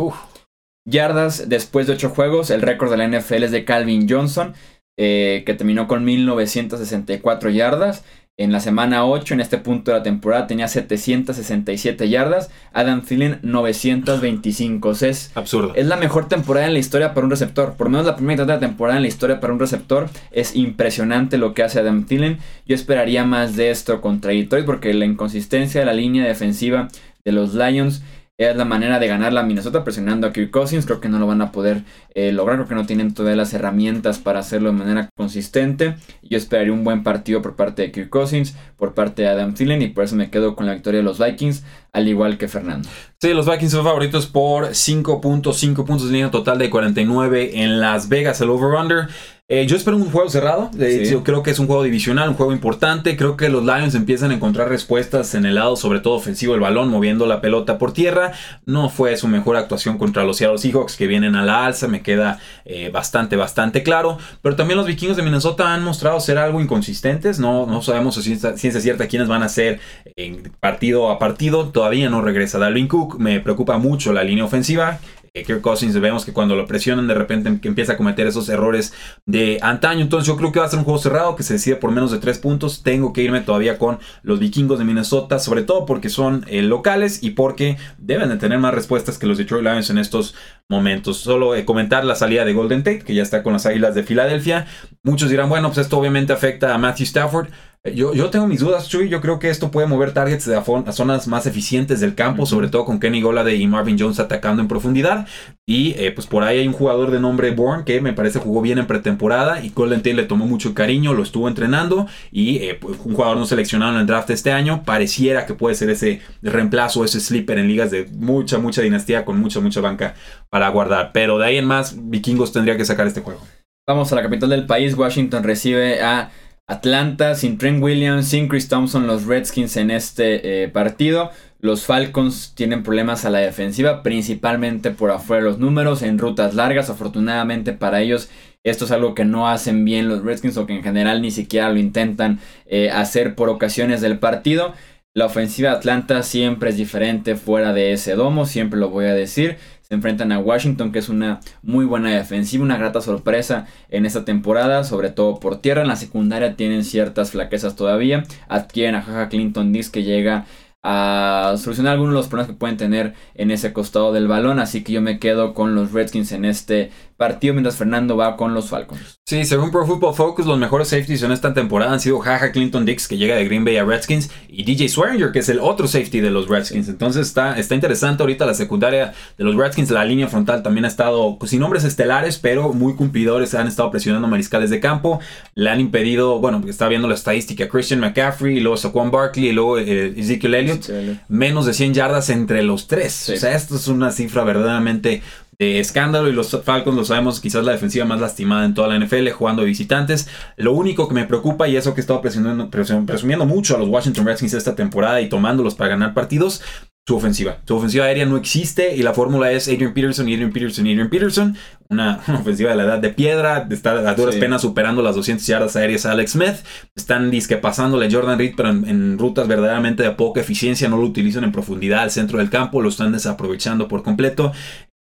[0.86, 2.50] Yardas después de 8 juegos.
[2.50, 4.54] El récord de la NFL es de Calvin Johnson,
[4.98, 8.04] eh, que terminó con 1964 yardas.
[8.38, 12.52] En la semana 8, en este punto de la temporada, tenía 767 yardas.
[12.74, 14.92] Adam Thielen 925.
[14.92, 15.72] es absurdo.
[15.74, 17.76] Es la mejor temporada en la historia para un receptor.
[17.76, 20.10] Por lo menos la primera mitad de la temporada en la historia para un receptor.
[20.32, 22.40] Es impresionante lo que hace Adam Thielen.
[22.66, 26.90] Yo esperaría más de esto contra Detroit porque la inconsistencia de la línea defensiva
[27.24, 28.04] de los Lions
[28.38, 30.86] es la manera de ganar la Minnesota presionando a Kirk Cousins.
[30.86, 32.58] Creo que no lo van a poder eh, lograr.
[32.58, 35.96] Creo que no tienen todas las herramientas para hacerlo de manera consistente.
[36.22, 39.82] Yo esperaría un buen partido por parte de Kirk Cousins, por parte de Adam Thielen.
[39.82, 42.90] Y por eso me quedo con la victoria de los Vikings, al igual que Fernando.
[43.22, 48.42] Sí, los Vikings son favoritos por 5.5 puntos línea total de 49 en Las Vegas,
[48.42, 49.08] el over-under.
[49.48, 50.72] Eh, yo espero un juego cerrado.
[50.74, 53.16] Yo creo que es un juego divisional, un juego importante.
[53.16, 56.62] Creo que los Lions empiezan a encontrar respuestas en el lado, sobre todo ofensivo, del
[56.62, 58.32] balón, moviendo la pelota por tierra.
[58.66, 61.88] No fue su mejor actuación contra los Seattle Seahawks, que vienen a la alza.
[61.88, 64.18] Me queda eh, bastante, bastante claro.
[64.42, 67.38] Pero también los vikingos de Minnesota han mostrado ser algo inconsistentes.
[67.38, 69.80] No, no sabemos si ciencia cierta quiénes van a ser
[70.16, 71.70] en partido a partido.
[71.70, 73.20] Todavía no regresa Dalvin Cook.
[73.20, 75.00] Me preocupa mucho la línea ofensiva.
[75.44, 78.94] Kirk Cousins vemos que cuando lo presionan de repente empieza a cometer esos errores
[79.26, 80.02] de antaño.
[80.02, 82.12] Entonces yo creo que va a ser un juego cerrado que se decide por menos
[82.12, 82.84] de 3 puntos.
[82.84, 87.22] Tengo que irme todavía con los vikingos de Minnesota, sobre todo porque son eh, locales
[87.22, 90.36] y porque deben de tener más respuestas que los Detroit Lions en estos
[90.70, 91.18] momentos.
[91.18, 94.04] Solo eh, comentar la salida de Golden Tate, que ya está con las Águilas de
[94.04, 94.68] Filadelfia.
[95.04, 97.50] Muchos dirán, bueno, pues esto obviamente afecta a Matthew Stafford.
[97.94, 99.10] Yo, yo, tengo mis dudas, Chuy.
[99.10, 102.84] Yo creo que esto puede mover targets a, zonas más eficientes del campo, sobre todo
[102.84, 105.28] con Kenny Golade y Marvin Jones atacando en profundidad.
[105.68, 108.64] Y eh, pues por ahí hay un jugador de nombre Bourne que me parece jugó
[108.64, 112.74] bien en pretemporada y Golden Tate le tomó mucho cariño, lo estuvo entrenando y eh,
[112.82, 114.82] pues, un jugador no seleccionado en el draft este año.
[114.84, 119.40] Pareciera que puede ser ese reemplazo, ese sleeper en ligas de mucha, mucha dinastía con
[119.40, 120.16] mucha, mucha banca
[120.50, 121.12] para guardar.
[121.14, 123.42] Pero de ahí en más, Vikingos tendría que sacar este juego.
[123.88, 124.96] Vamos a la capital del país.
[124.96, 126.32] Washington recibe a
[126.68, 131.30] Atlanta sin Trent Williams, sin Chris Thompson, los Redskins en este eh, partido.
[131.60, 136.56] Los Falcons tienen problemas a la defensiva, principalmente por afuera de los números, en rutas
[136.56, 136.90] largas.
[136.90, 138.30] Afortunadamente para ellos,
[138.64, 141.70] esto es algo que no hacen bien los Redskins o que en general ni siquiera
[141.70, 144.74] lo intentan eh, hacer por ocasiones del partido.
[145.14, 149.14] La ofensiva de Atlanta siempre es diferente fuera de ese domo, siempre lo voy a
[149.14, 154.08] decir se enfrentan a Washington, que es una muy buena defensiva, una grata sorpresa en
[154.08, 155.84] esta temporada, sobre todo por tierra.
[155.84, 158.24] En la secundaria tienen ciertas flaquezas todavía.
[158.48, 160.46] Adquieren a Jaja Clinton Dix que llega
[160.82, 164.60] a solucionar algunos de los problemas que pueden tener en ese costado del balón.
[164.60, 168.54] Así que yo me quedo con los Redskins en este partido mientras Fernando va con
[168.54, 169.20] los Falcons.
[169.26, 172.86] Sí, según Pro Football Focus, los mejores safeties en esta temporada han sido Jaja Clinton
[172.86, 175.88] Dix, que llega de Green Bay a Redskins, y DJ Swearinger, que es el otro
[175.88, 176.90] safety de los Redskins.
[176.90, 179.92] Entonces está, está interesante ahorita la secundaria de los Redskins.
[179.92, 183.56] La línea frontal también ha estado pues, sin nombres estelares, pero muy cumplidores.
[183.56, 185.20] Han estado presionando mariscales de campo.
[185.56, 189.52] Le han impedido, bueno, está viendo la estadística, Christian McCaffrey, y luego Saquon Barkley, y
[189.54, 190.90] luego eh, Ezekiel Elliott.
[191.30, 193.30] Menos de 100 yardas entre los tres.
[193.30, 195.22] O sea, esto es una cifra verdaderamente
[195.58, 199.00] de escándalo y los Falcons lo sabemos, quizás la defensiva más lastimada en toda la
[199.00, 200.28] NFL jugando visitantes.
[200.58, 203.88] Lo único que me preocupa y eso que he estado presumiendo, presumiendo mucho a los
[203.88, 206.62] Washington Redskins esta temporada y tomándolos para ganar partidos
[207.08, 207.60] su ofensiva.
[207.68, 211.56] Su ofensiva aérea no existe y la fórmula es Adrian Peterson, Adrian Peterson, Adrian Peterson.
[211.90, 213.68] Una, ofensiva de la edad de piedra.
[213.70, 216.56] Está a duras penas superando las 200 yardas aéreas a Alex Smith.
[216.96, 220.90] Están disque pasándole a Jordan Reed, pero en, rutas verdaderamente de poca eficiencia.
[220.90, 222.82] No lo utilizan en profundidad al centro del campo.
[222.82, 224.52] Lo están desaprovechando por completo.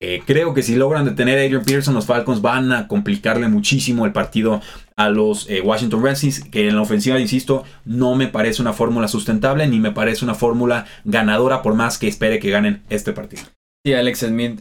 [0.01, 4.05] Eh, creo que si logran detener a Adrian Peterson, los Falcons van a complicarle muchísimo
[4.05, 4.59] el partido
[4.97, 9.07] a los eh, Washington Redskins, que en la ofensiva, insisto, no me parece una fórmula
[9.07, 13.43] sustentable ni me parece una fórmula ganadora por más que espere que ganen este partido.
[13.85, 14.59] Sí, Alex Smith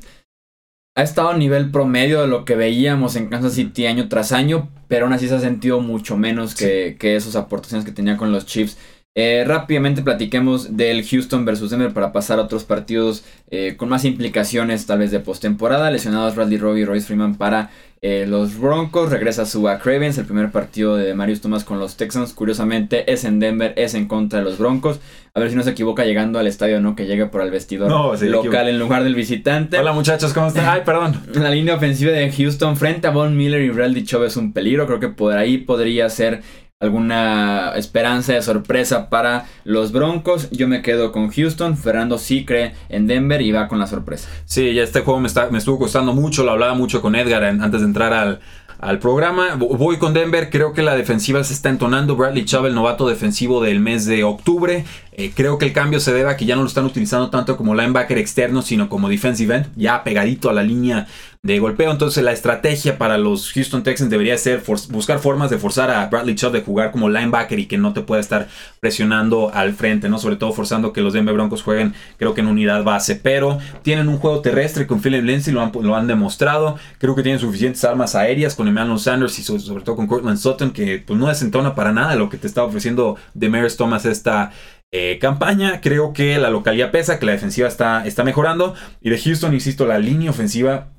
[0.94, 4.68] ha estado a nivel promedio de lo que veíamos en Kansas City año tras año,
[4.88, 8.30] pero aún así se ha sentido mucho menos que, que esas aportaciones que tenía con
[8.30, 8.76] los Chiefs.
[9.14, 14.06] Eh, rápidamente platiquemos del Houston versus Denver para pasar a otros partidos eh, con más
[14.06, 15.90] implicaciones tal vez de postemporada.
[15.90, 17.70] Lesionados Bradley Robbie y Royce Freeman para
[18.02, 19.10] eh, los Broncos.
[19.10, 22.32] Regresa Suba Cravens, el primer partido de Marius Thomas con los Texans.
[22.32, 24.98] Curiosamente es en Denver, es en contra de los Broncos.
[25.34, 27.90] A ver si no se equivoca llegando al estadio, no que llegue por el vestidor
[28.20, 29.78] local en lugar del visitante.
[29.78, 30.66] Hola muchachos, ¿cómo están?
[30.68, 31.22] Ay, perdón.
[31.34, 34.86] La línea ofensiva de Houston frente a Von Miller y Bradley Chubb es un peligro.
[34.86, 36.42] Creo que por ahí podría ser
[36.82, 40.50] alguna esperanza de sorpresa para los Broncos.
[40.50, 41.76] Yo me quedo con Houston.
[41.76, 44.28] Fernando sí cree en Denver y va con la sorpresa.
[44.44, 46.42] Sí, ya este juego me, está, me estuvo costando mucho.
[46.42, 48.40] Lo hablaba mucho con Edgar antes de entrar al,
[48.82, 49.54] al programa.
[49.54, 52.16] Voy con Denver, creo que la defensiva se está entonando.
[52.16, 54.84] Bradley Chubb, el novato defensivo del mes de octubre.
[55.12, 57.56] Eh, creo que el cambio se debe a que ya no lo están utilizando tanto
[57.56, 61.06] como linebacker externo, sino como defensive end, ya pegadito a la línea
[61.44, 61.90] de golpeo.
[61.90, 66.36] Entonces la estrategia para los Houston Texans debería ser buscar formas de forzar a Bradley
[66.36, 68.46] Chubb de jugar como linebacker y que no te pueda estar
[68.78, 70.18] presionando al frente, ¿no?
[70.18, 73.16] Sobre todo forzando que los Denver Broncos jueguen, creo que en unidad base.
[73.16, 76.78] Pero tienen un juego terrestre con Philip Lindsay, lo han, lo han demostrado.
[76.98, 80.70] Creo que tienen suficientes armas aéreas con Emmanuel Sanders y sobre todo con Cortland Sutton,
[80.70, 84.52] que pues, no desentona para nada lo que te está ofreciendo Demers Thomas esta
[84.92, 85.80] eh, campaña.
[85.80, 88.76] Creo que la localidad pesa, que la defensiva está, está mejorando.
[89.00, 90.92] Y de Houston, insisto, la línea ofensiva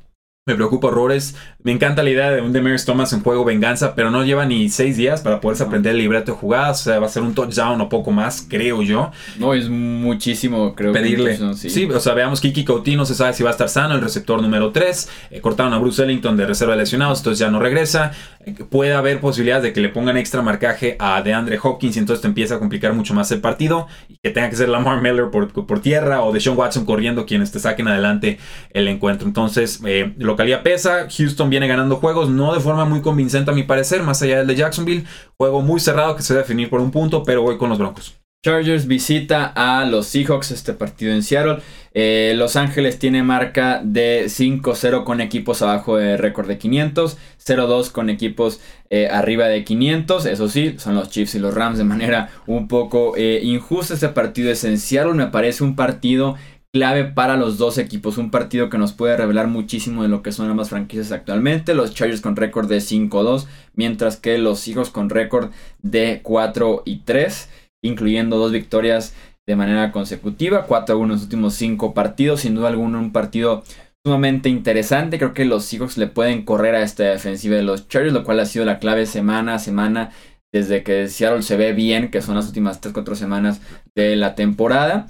[0.46, 1.36] me preocupa horrores.
[1.64, 4.68] Me encanta la idea de un Demers Thomas en juego venganza, pero no lleva ni
[4.68, 6.82] seis días para poderse aprender el libreto de jugadas.
[6.82, 9.12] O sea, va a ser un touchdown o poco más, creo yo.
[9.40, 10.92] No, es muchísimo, creo.
[10.92, 11.38] Pedirle.
[11.56, 11.86] sí.
[11.86, 14.72] o sea, veamos Kiki Coutinho se sabe si va a estar sano, el receptor número
[14.72, 15.10] 3.
[15.32, 18.12] Eh, cortaron a Bruce Ellington de reserva de lesionados, entonces ya no regresa.
[18.46, 22.22] Eh, puede haber posibilidades de que le pongan extra marcaje a DeAndre Hopkins y entonces
[22.22, 23.88] te empieza a complicar mucho más el partido.
[24.10, 27.26] Y que tenga que ser Lamar Miller por, por tierra o de Sean Watson corriendo
[27.26, 28.40] quienes te saquen adelante
[28.72, 29.26] el encuentro.
[29.26, 31.08] Entonces, eh, localidad pesa.
[31.10, 34.48] Houston viene ganando juegos, no de forma muy convincente a mi parecer, más allá del
[34.48, 35.06] de Jacksonville.
[35.38, 38.16] Juego muy cerrado que se debe definir por un punto, pero voy con los Broncos.
[38.44, 41.60] Chargers visita a los Seahawks este partido en Seattle.
[41.94, 47.92] Eh, los Ángeles tiene marca de 5-0 con equipos abajo de récord de 500, 0-2
[47.92, 50.26] con equipos eh, arriba de 500.
[50.26, 53.94] Eso sí, son los Chiefs y los Rams de manera un poco eh, injusta.
[53.94, 55.14] Este partido es en Seattle.
[55.14, 56.36] Me parece un partido
[56.74, 58.18] clave para los dos equipos.
[58.18, 61.76] Un partido que nos puede revelar muchísimo de lo que son ambas franquicias actualmente.
[61.76, 65.52] Los Chargers con récord de 5-2, mientras que los Hijos con récord
[65.84, 67.50] de 4 y 3,
[67.84, 69.14] incluyendo dos victorias
[69.46, 70.68] de manera consecutiva.
[70.68, 72.42] 4-1 en los últimos 5 partidos.
[72.42, 73.64] Sin duda alguna, un partido
[74.04, 75.20] sumamente interesante.
[75.20, 78.40] Creo que los Seahawks le pueden correr a esta defensiva de los Chargers, lo cual
[78.40, 80.12] ha sido la clave semana a semana
[80.52, 83.62] desde que Seattle se ve bien, que son las últimas 3-4 semanas
[83.96, 85.08] de la temporada.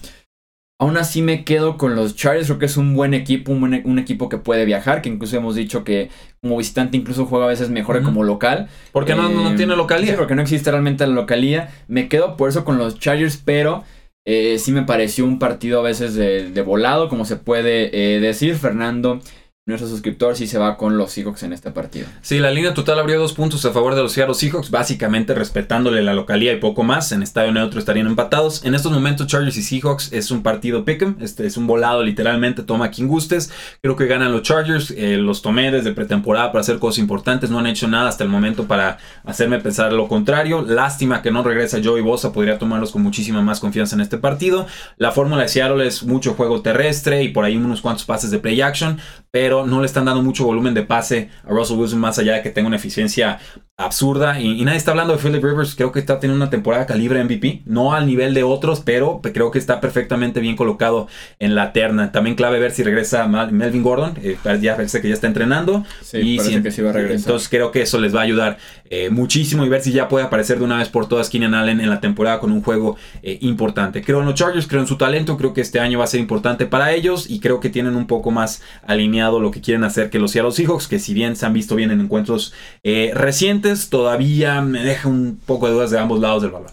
[0.84, 4.28] Aún así me quedo con los Chargers, creo que es un buen equipo, un, equipo
[4.28, 6.10] que puede viajar, que incluso hemos dicho que
[6.41, 8.67] como visitante incluso juega a veces mejor que como local.
[8.91, 10.12] Porque no, no, tiene localía.
[10.12, 11.69] Sí, porque no existe realmente la localía.
[11.88, 13.86] Me quedo por eso con los Chargers, pero
[14.26, 18.56] eh, sí me pareció un partido a veces de, volado, como se puede eh, decir.
[18.56, 19.22] Fernando
[19.65, 22.06] nuestro suscriptor sí se va con los Seahawks en este partido.
[22.21, 26.02] Sí, la línea total abrió dos puntos a favor de los Seattle Seahawks, básicamente respetándole
[26.02, 27.13] la localía y poco más.
[27.13, 28.65] En estadio neutro estarían empatados.
[28.65, 32.63] En estos momentos, Chargers y Seahawks es un partido pick'em, este es un volado literalmente,
[32.63, 33.54] toma quien gustes.
[33.82, 37.60] Creo que ganan los Chargers, eh, los tomé desde pretemporada para hacer cosas importantes, no
[37.60, 40.62] han hecho nada hasta el momento para hacerme pensar lo contrario.
[40.62, 44.67] Lástima que no regresa Joey Bosa, podría tomarlos con muchísima más confianza en este partido.
[44.97, 48.39] La fórmula de Seattle es mucho juego terrestre y por ahí unos cuantos pases de
[48.39, 48.99] play action,
[49.32, 52.42] pero no le están dando mucho volumen de pase a Russell Wilson más allá de
[52.42, 53.39] que tenga una eficiencia
[53.78, 54.40] absurda.
[54.40, 55.76] Y, nadie está hablando de Philip Rivers.
[55.76, 57.64] Creo que está teniendo una temporada calibre MVP.
[57.66, 61.08] No al nivel de otros, pero creo que está perfectamente bien colocado
[61.40, 62.12] en la terna.
[62.12, 64.14] También clave ver si regresa Melvin Gordon.
[64.22, 65.86] Eh, ya parece que ya está entrenando.
[66.14, 67.18] y si, que sí va a regresar.
[67.18, 68.58] Entonces creo que eso les va a ayudar
[68.90, 71.82] eh, muchísimo y ver si ya puede aparecer de una vez por todas Keenan Allen
[71.82, 74.04] en la temporada con un juego eh, importante.
[74.04, 75.36] Creo en los Chargers, creo en su talento.
[75.36, 78.06] Creo que este año va a ser importante para ellos y creo que tienen un
[78.06, 81.48] poco más alineado lo que quieren hacer que los Seattle Seahawks, que si bien se
[81.48, 86.19] han visto bien en encuentros recientes, todavía me deja un poco de dudas de ambos
[86.19, 86.71] lados del balón.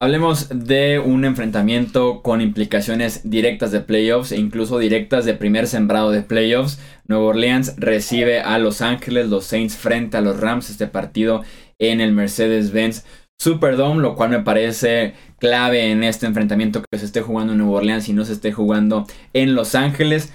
[0.00, 6.12] Hablemos de un enfrentamiento con implicaciones directas de playoffs e incluso directas de primer sembrado
[6.12, 6.78] de playoffs.
[7.08, 11.42] Nueva Orleans recibe a Los Ángeles, los Saints frente a los Rams, este partido
[11.80, 13.04] en el Mercedes-Benz
[13.40, 17.78] Superdome, lo cual me parece clave en este enfrentamiento que se esté jugando en Nueva
[17.78, 20.32] Orleans y no se esté jugando en Los Ángeles.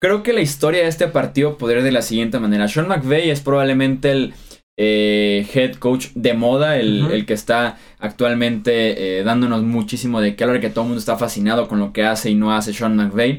[0.00, 2.68] Creo que la historia de este partido podría ir de la siguiente manera.
[2.68, 4.34] Sean McVay es probablemente el
[4.78, 10.60] eh, head coach de moda, el, que está actualmente eh, dándonos muchísimo de que hablar,
[10.60, 13.38] que todo el mundo está fascinado con lo que hace y no hace Sean McVay.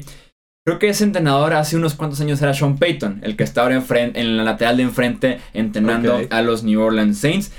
[0.66, 3.82] Creo que ese entrenador hace unos cuantos años era Sean Payton, el que está ahora
[3.92, 7.52] en la lateral de enfrente entrenando a los New Orleans Saints.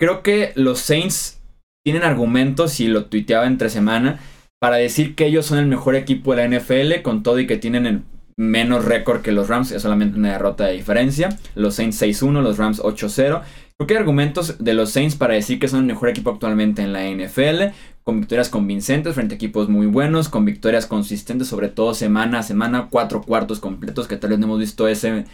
[0.00, 1.40] Creo que los Saints
[1.84, 4.18] tienen argumentos, y lo tuiteaba entre semana,
[4.58, 7.58] para decir que ellos son el mejor equipo de la NFL, con todo y que
[7.58, 8.02] tienen el
[8.36, 11.38] menos récord que los Rams, es solamente una derrota de diferencia.
[11.54, 13.42] Los Saints 6-1, los Rams 8-0.
[13.76, 16.82] Creo que hay argumentos de los Saints para decir que son el mejor equipo actualmente
[16.82, 21.68] en la NFL, con victorias convincentes frente a equipos muy buenos, con victorias consistentes, sobre
[21.68, 25.24] todo semana a semana, cuatro cuartos completos, que tal vez no hemos visto ese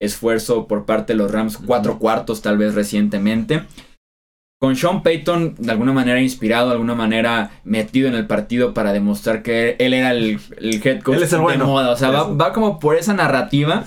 [0.00, 3.64] esfuerzo por parte de los Rams, cuatro cuartos tal vez recientemente
[4.60, 8.92] con Sean Payton de alguna manera inspirado, de alguna manera metido en el partido para
[8.92, 11.90] demostrar que él era el, head coach de moda.
[11.90, 13.86] O sea, va, como por esa narrativa.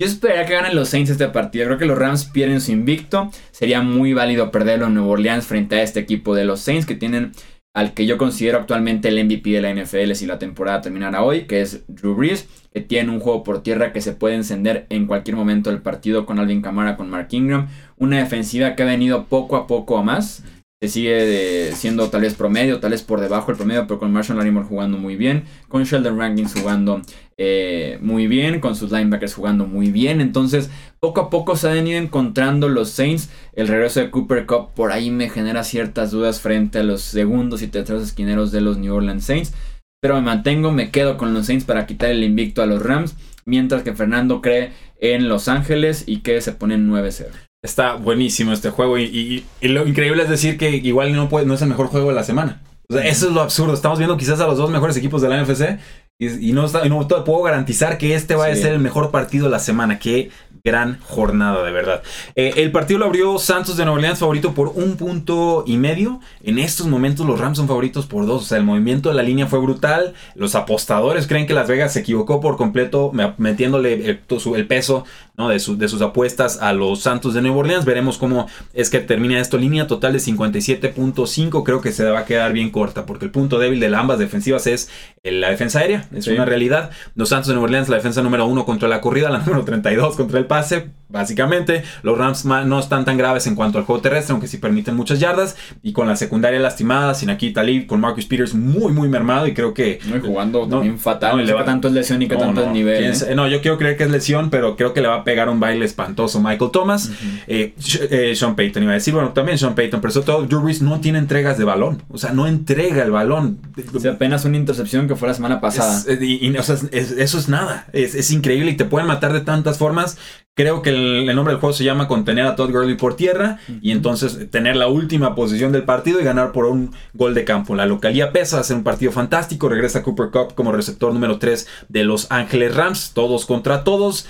[0.00, 1.66] Yo esperaría que ganen los Saints este partido.
[1.66, 3.30] Creo que los Rams pierden su invicto.
[3.52, 6.94] Sería muy válido perderlo en Nueva Orleans frente a este equipo de los Saints que
[6.96, 7.32] tienen
[7.74, 11.42] al que yo considero actualmente el MVP de la NFL si la temporada terminara hoy,
[11.42, 15.06] que es Drew Brees, que tiene un juego por tierra que se puede encender en
[15.06, 19.26] cualquier momento del partido con Alvin Kamara, con Mark Ingram, una defensiva que ha venido
[19.26, 20.44] poco a poco a más,
[20.80, 24.38] se sigue siendo tal vez promedio, tal vez por debajo del promedio, pero con Marshall
[24.38, 27.02] Lattimore jugando muy bien, con Sheldon Rankins jugando
[27.36, 30.20] eh, muy bien, con sus linebackers jugando muy bien.
[30.20, 33.28] Entonces, poco a poco se han ido encontrando los Saints.
[33.54, 37.62] El regreso de Cooper Cup por ahí me genera ciertas dudas frente a los segundos
[37.62, 39.54] y terceros esquineros de los New Orleans Saints.
[40.00, 43.16] Pero me mantengo, me quedo con los Saints para quitar el invicto a los Rams.
[43.46, 47.47] Mientras que Fernando cree en Los Ángeles y que se ponen 9-0.
[47.62, 51.62] Está buenísimo este juego y, lo increíble es decir que igual no, puede, no es
[51.62, 52.62] el mejor juego de la semana.
[52.88, 53.74] eso es lo absurdo.
[53.74, 55.78] Estamos viendo quizás a los dos mejores equipos de la NFC
[56.20, 59.58] y, no, no, puedo garantizar que este va a ser el mejor partido de la
[59.58, 59.98] semana.
[59.98, 60.30] Qué
[60.64, 62.02] gran jornada, de verdad.
[62.34, 66.20] Eh, el partido lo abrió Santos de Nueva Orleans favorito por un punto y medio.
[66.42, 68.42] En estos momentos los Rams son favoritos por dos.
[68.42, 70.14] O sea, el movimiento de la línea fue brutal.
[70.34, 74.20] Los apostadores creen que Las Vegas se equivocó por completo metiéndole el,
[74.56, 75.04] el peso
[75.38, 75.48] ¿no?
[75.48, 77.84] de, de, sus apuestas a los Santos de Nueva Orleans.
[77.84, 79.56] Veremos cómo es que termina esto.
[79.56, 81.62] Línea total de 57.5.
[81.62, 84.66] Creo que se va a quedar bien corta porque el punto débil de ambas defensivas
[84.66, 84.90] es
[85.22, 86.08] la defensa aérea.
[86.14, 86.90] Es una realidad.
[87.14, 90.16] Los Santos de Nueva Orleans, la defensa número uno contra la corrida, la número 32
[90.16, 90.90] contra el pase.
[91.10, 94.94] Básicamente, los Rams no están tan graves en cuanto al juego terrestre, aunque sí permiten
[94.94, 95.56] muchas yardas.
[95.82, 99.46] Y con la secundaria lastimada, sin aquí Talib, con Marcus Peters muy, muy mermado.
[99.46, 100.00] Y creo que.
[100.06, 101.36] No, jugando también fatal.
[101.36, 103.04] No, le va tanto es lesión y que tanto es nivel.
[103.04, 103.34] ¿eh?
[103.34, 105.60] No, yo quiero creer que es lesión, pero creo que le va a pegar un
[105.60, 107.10] baile espantoso Michael Thomas.
[107.46, 107.74] Eh,
[108.10, 110.80] eh, Sean Payton iba a decir, bueno, también Sean Payton, pero sobre todo Drew Brees
[110.80, 112.02] no tiene entregas de balón.
[112.08, 113.58] O sea, no entrega el balón.
[113.94, 116.02] O sea, apenas una intercepción que fue la semana pasada.
[116.18, 117.86] y, o sea, eso es nada.
[117.92, 120.16] Es, es increíble y te pueden matar de tantas formas
[120.58, 123.92] Creo que el, nombre del juego se llama contener a Todd Gurley por tierra y
[123.92, 127.76] entonces tener la última posición del partido y ganar por un gol de campo.
[127.76, 129.68] La localía pesa, hace un partido fantástico.
[129.68, 134.26] Regresa Cooper Cup como receptor número 3 de los Ángeles Rams, todos contra todos.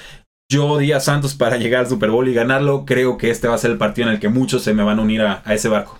[0.50, 2.86] Yo di a Santos para llegar al Super Bowl y ganarlo.
[2.86, 4.98] Creo que este va a ser el partido en el que muchos se me van
[4.98, 5.98] a unir a, ese barco.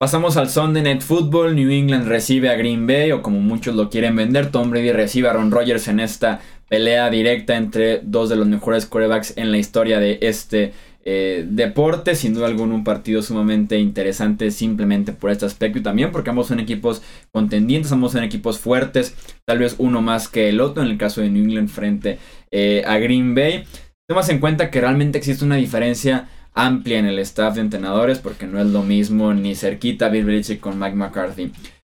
[0.00, 1.54] Pasamos al Sunday Night Football.
[1.54, 5.28] New England recibe a Green Bay, o como muchos lo quieren vender, Tom Brady recibe
[5.28, 9.58] a Ron Rodgers en esta pelea directa entre dos de los mejores quarterbacks en la
[9.58, 10.72] historia de este
[11.10, 12.14] eh, deporte.
[12.14, 16.48] Sin duda alguna un partido sumamente interesante simplemente por este aspecto y también porque ambos
[16.48, 17.00] son equipos
[17.32, 19.14] contendientes, ambos son equipos fuertes,
[19.46, 22.18] tal vez uno más que el otro en el caso de New England frente
[22.50, 23.64] eh, a Green Bay.
[24.06, 28.46] Tomas en cuenta que realmente existe una diferencia amplia en el staff de entrenadores porque
[28.46, 31.52] no es lo mismo ni cerquita Bill Belichick con Mike McCarthy.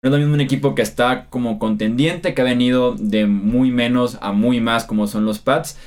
[0.04, 3.72] No es lo mismo un equipo que está como contendiente, que ha venido de muy
[3.72, 5.80] menos a muy más, como son los Pats.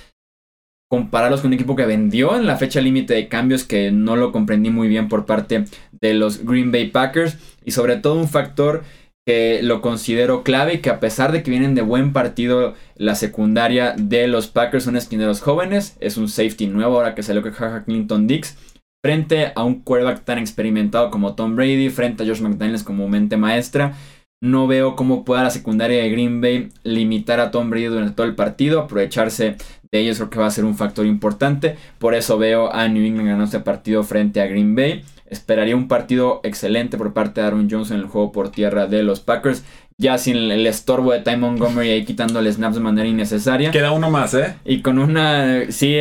[0.93, 4.31] Compararlos con un equipo que vendió en la fecha límite de cambios, que no lo
[4.31, 7.39] comprendí muy bien por parte de los Green Bay Packers.
[7.65, 8.83] Y sobre todo un factor
[9.27, 13.95] que lo considero clave que a pesar de que vienen de buen partido la secundaria
[13.97, 17.53] de los Packers son esquineros jóvenes, es un safety nuevo ahora que salió que
[17.87, 18.59] Clinton Dix
[19.03, 23.39] frente a un quarterback tan experimentado como Tom Brady, frente a Josh McDaniels como mente
[23.39, 23.95] maestra.
[24.43, 28.27] No veo cómo pueda la secundaria de Green Bay limitar a Tom Brady durante todo
[28.27, 29.57] el partido, aprovecharse
[29.93, 31.77] de ellos creo que va a ser un factor importante.
[31.99, 35.05] Por eso veo a New England ganando este partido frente a Green Bay.
[35.27, 39.03] Esperaría un partido excelente por parte de Aaron Jones en el juego por tierra de
[39.03, 39.65] los Packers.
[39.99, 43.71] Ya sin el estorbo de Ty Montgomery ahí quitándole snaps de manera innecesaria.
[43.71, 44.55] Queda uno más, ¿eh?
[44.65, 45.71] Y con una.
[45.71, 45.95] Sí,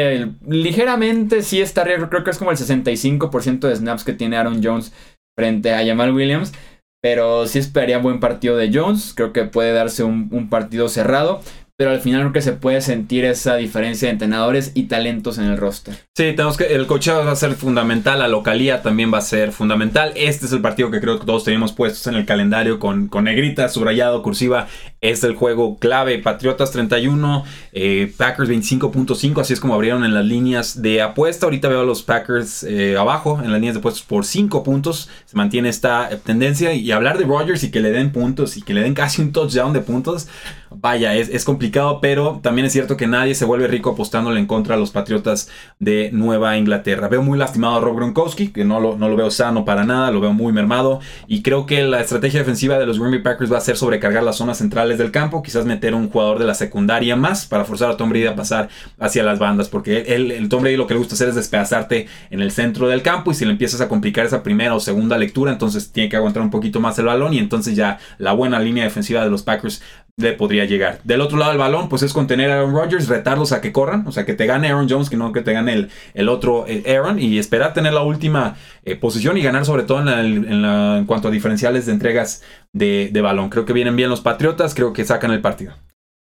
[0.48, 1.98] ligeramente sí estaría.
[2.10, 4.94] Creo que es como el 65% de snaps que tiene Aaron Jones
[5.38, 6.54] frente a Jamal Williams.
[7.02, 9.14] Pero sí esperaría buen partido de Jones.
[9.16, 11.42] Creo que puede darse un, partido cerrado
[11.82, 15.46] pero al final creo que se puede sentir esa diferencia de entrenadores y talentos en
[15.46, 15.96] el roster.
[16.16, 19.52] Sí, tenemos que el cocheo va a ser fundamental, la localía también va a ser
[19.52, 20.14] fundamental.
[20.16, 23.24] Este es el partido que creo que todos tenemos puestos en el calendario con, con
[23.24, 24.68] negrita, subrayado, cursiva.
[25.00, 26.20] Es el juego clave.
[26.20, 31.48] Patriotas 31, eh, Packers 25.5, así es como abrieron en las líneas de apuesta.
[31.48, 35.10] Ahorita veo a los Packers eh, abajo en las líneas de apuestas por 5 puntos.
[35.26, 38.76] Se mantiene esta tendencia y hablar de Rodgers y que le den puntos y que
[38.76, 40.28] le den casi un touchdown de puntos
[40.74, 44.76] vaya, es, complicado, pero también es cierto que nadie se vuelve rico apostándole en contra
[44.76, 45.50] a los Patriotas
[45.80, 47.08] de Nueva Inglaterra.
[47.08, 50.12] Veo muy lastimado a Rob Gronkowski, que no lo, no lo veo sano para nada,
[50.12, 53.52] lo veo muy mermado, y creo que la estrategia defensiva de los Green Bay Packers
[53.52, 56.54] va a ser sobrecargar las zonas centrales del campo, quizás meter un jugador de la
[56.54, 58.70] secundaria más para forzar a Tom Brady a pasar
[59.00, 62.08] hacia las bandas, porque él, el Tom Brady lo que le gusta hacer es despedazarte
[62.30, 65.18] en el centro del campo, y si le empiezas a complicar esa primera o segunda
[65.18, 68.60] lectura, entonces tiene que aguantar un poquito más el balón, y entonces ya la buena
[68.60, 69.82] línea defensiva de los Packers
[70.18, 71.00] le podría llegar.
[71.04, 74.06] Del otro lado del balón, pues es contener a Aaron Rodgers, retarlos a que corran,
[74.08, 76.66] o sea, que te gane Aaron Jones, que no que te gane el, el otro
[76.68, 81.28] eh, Aaron, y esperar tener la última eh, posición y ganar sobre todo en, cuanto
[81.28, 82.44] a diferenciales de entregas
[82.74, 83.50] de, de balón.
[83.50, 85.74] Creo que vienen bien los Patriotas, creo que sacan el partido.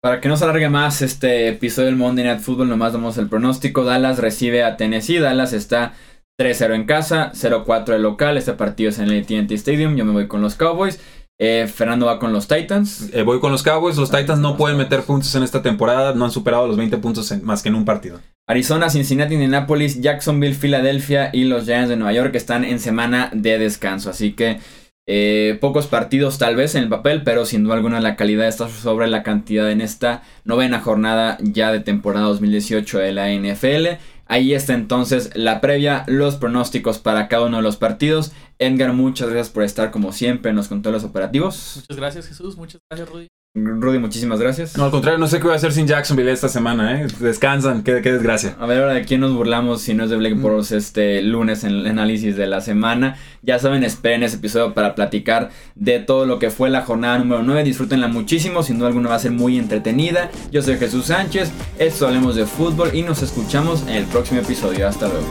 [0.03, 3.29] Para que no se alargue más este episodio del Monday Night Football, nomás damos el
[3.29, 3.85] pronóstico.
[3.85, 5.21] Dallas recibe a Tennessee.
[5.21, 5.93] Dallas está
[6.41, 8.37] 3-0 en casa, 0-4 de local.
[8.37, 9.95] Este partido es en el TNT Stadium.
[9.95, 11.01] Yo me voy con los Cowboys.
[11.45, 13.11] Eh, Fernando va con los Titans.
[13.13, 13.97] Eh, voy con los Cowboys.
[13.97, 16.15] Los Titans no pueden meter puntos en esta temporada.
[16.15, 18.21] No han superado los 20 puntos más que en un partido.
[18.47, 23.59] Arizona, Cincinnati, Indianapolis, Jacksonville, Filadelfia y los Giants de Nueva York están en semana de
[23.59, 24.09] descanso.
[24.09, 24.61] Así que
[25.09, 28.69] eh, pocos partidos tal vez en el papel, pero sin duda alguna la calidad está
[28.69, 33.99] sobre la cantidad en esta novena jornada ya de temporada 2018 de la NFL.
[34.33, 38.33] Ahí está entonces la previa, los pronósticos para cada uno de los partidos.
[38.59, 41.75] Edgar, muchas gracias por estar como siempre nos contó los operativos.
[41.77, 43.29] Muchas gracias Jesús, muchas gracias Rudy.
[43.55, 44.79] Rudy, muchísimas gracias.
[44.79, 47.07] No, al contrario, no sé qué voy a hacer sin Jacksonville esta semana, ¿eh?
[47.21, 48.57] Descansan, qué, qué desgracia.
[48.59, 51.63] A ver, ahora de quién nos burlamos si no es de Blake Boros este lunes
[51.65, 53.19] en el análisis de la semana.
[53.43, 57.43] Ya saben, esperen ese episodio para platicar de todo lo que fue la jornada número
[57.43, 57.65] 9.
[57.65, 60.31] Disfrútenla muchísimo, sin duda alguna va a ser muy entretenida.
[60.51, 64.89] Yo soy Jesús Sánchez, esto hablemos de fútbol y nos escuchamos en el próximo episodio.
[64.89, 65.29] Hasta luego.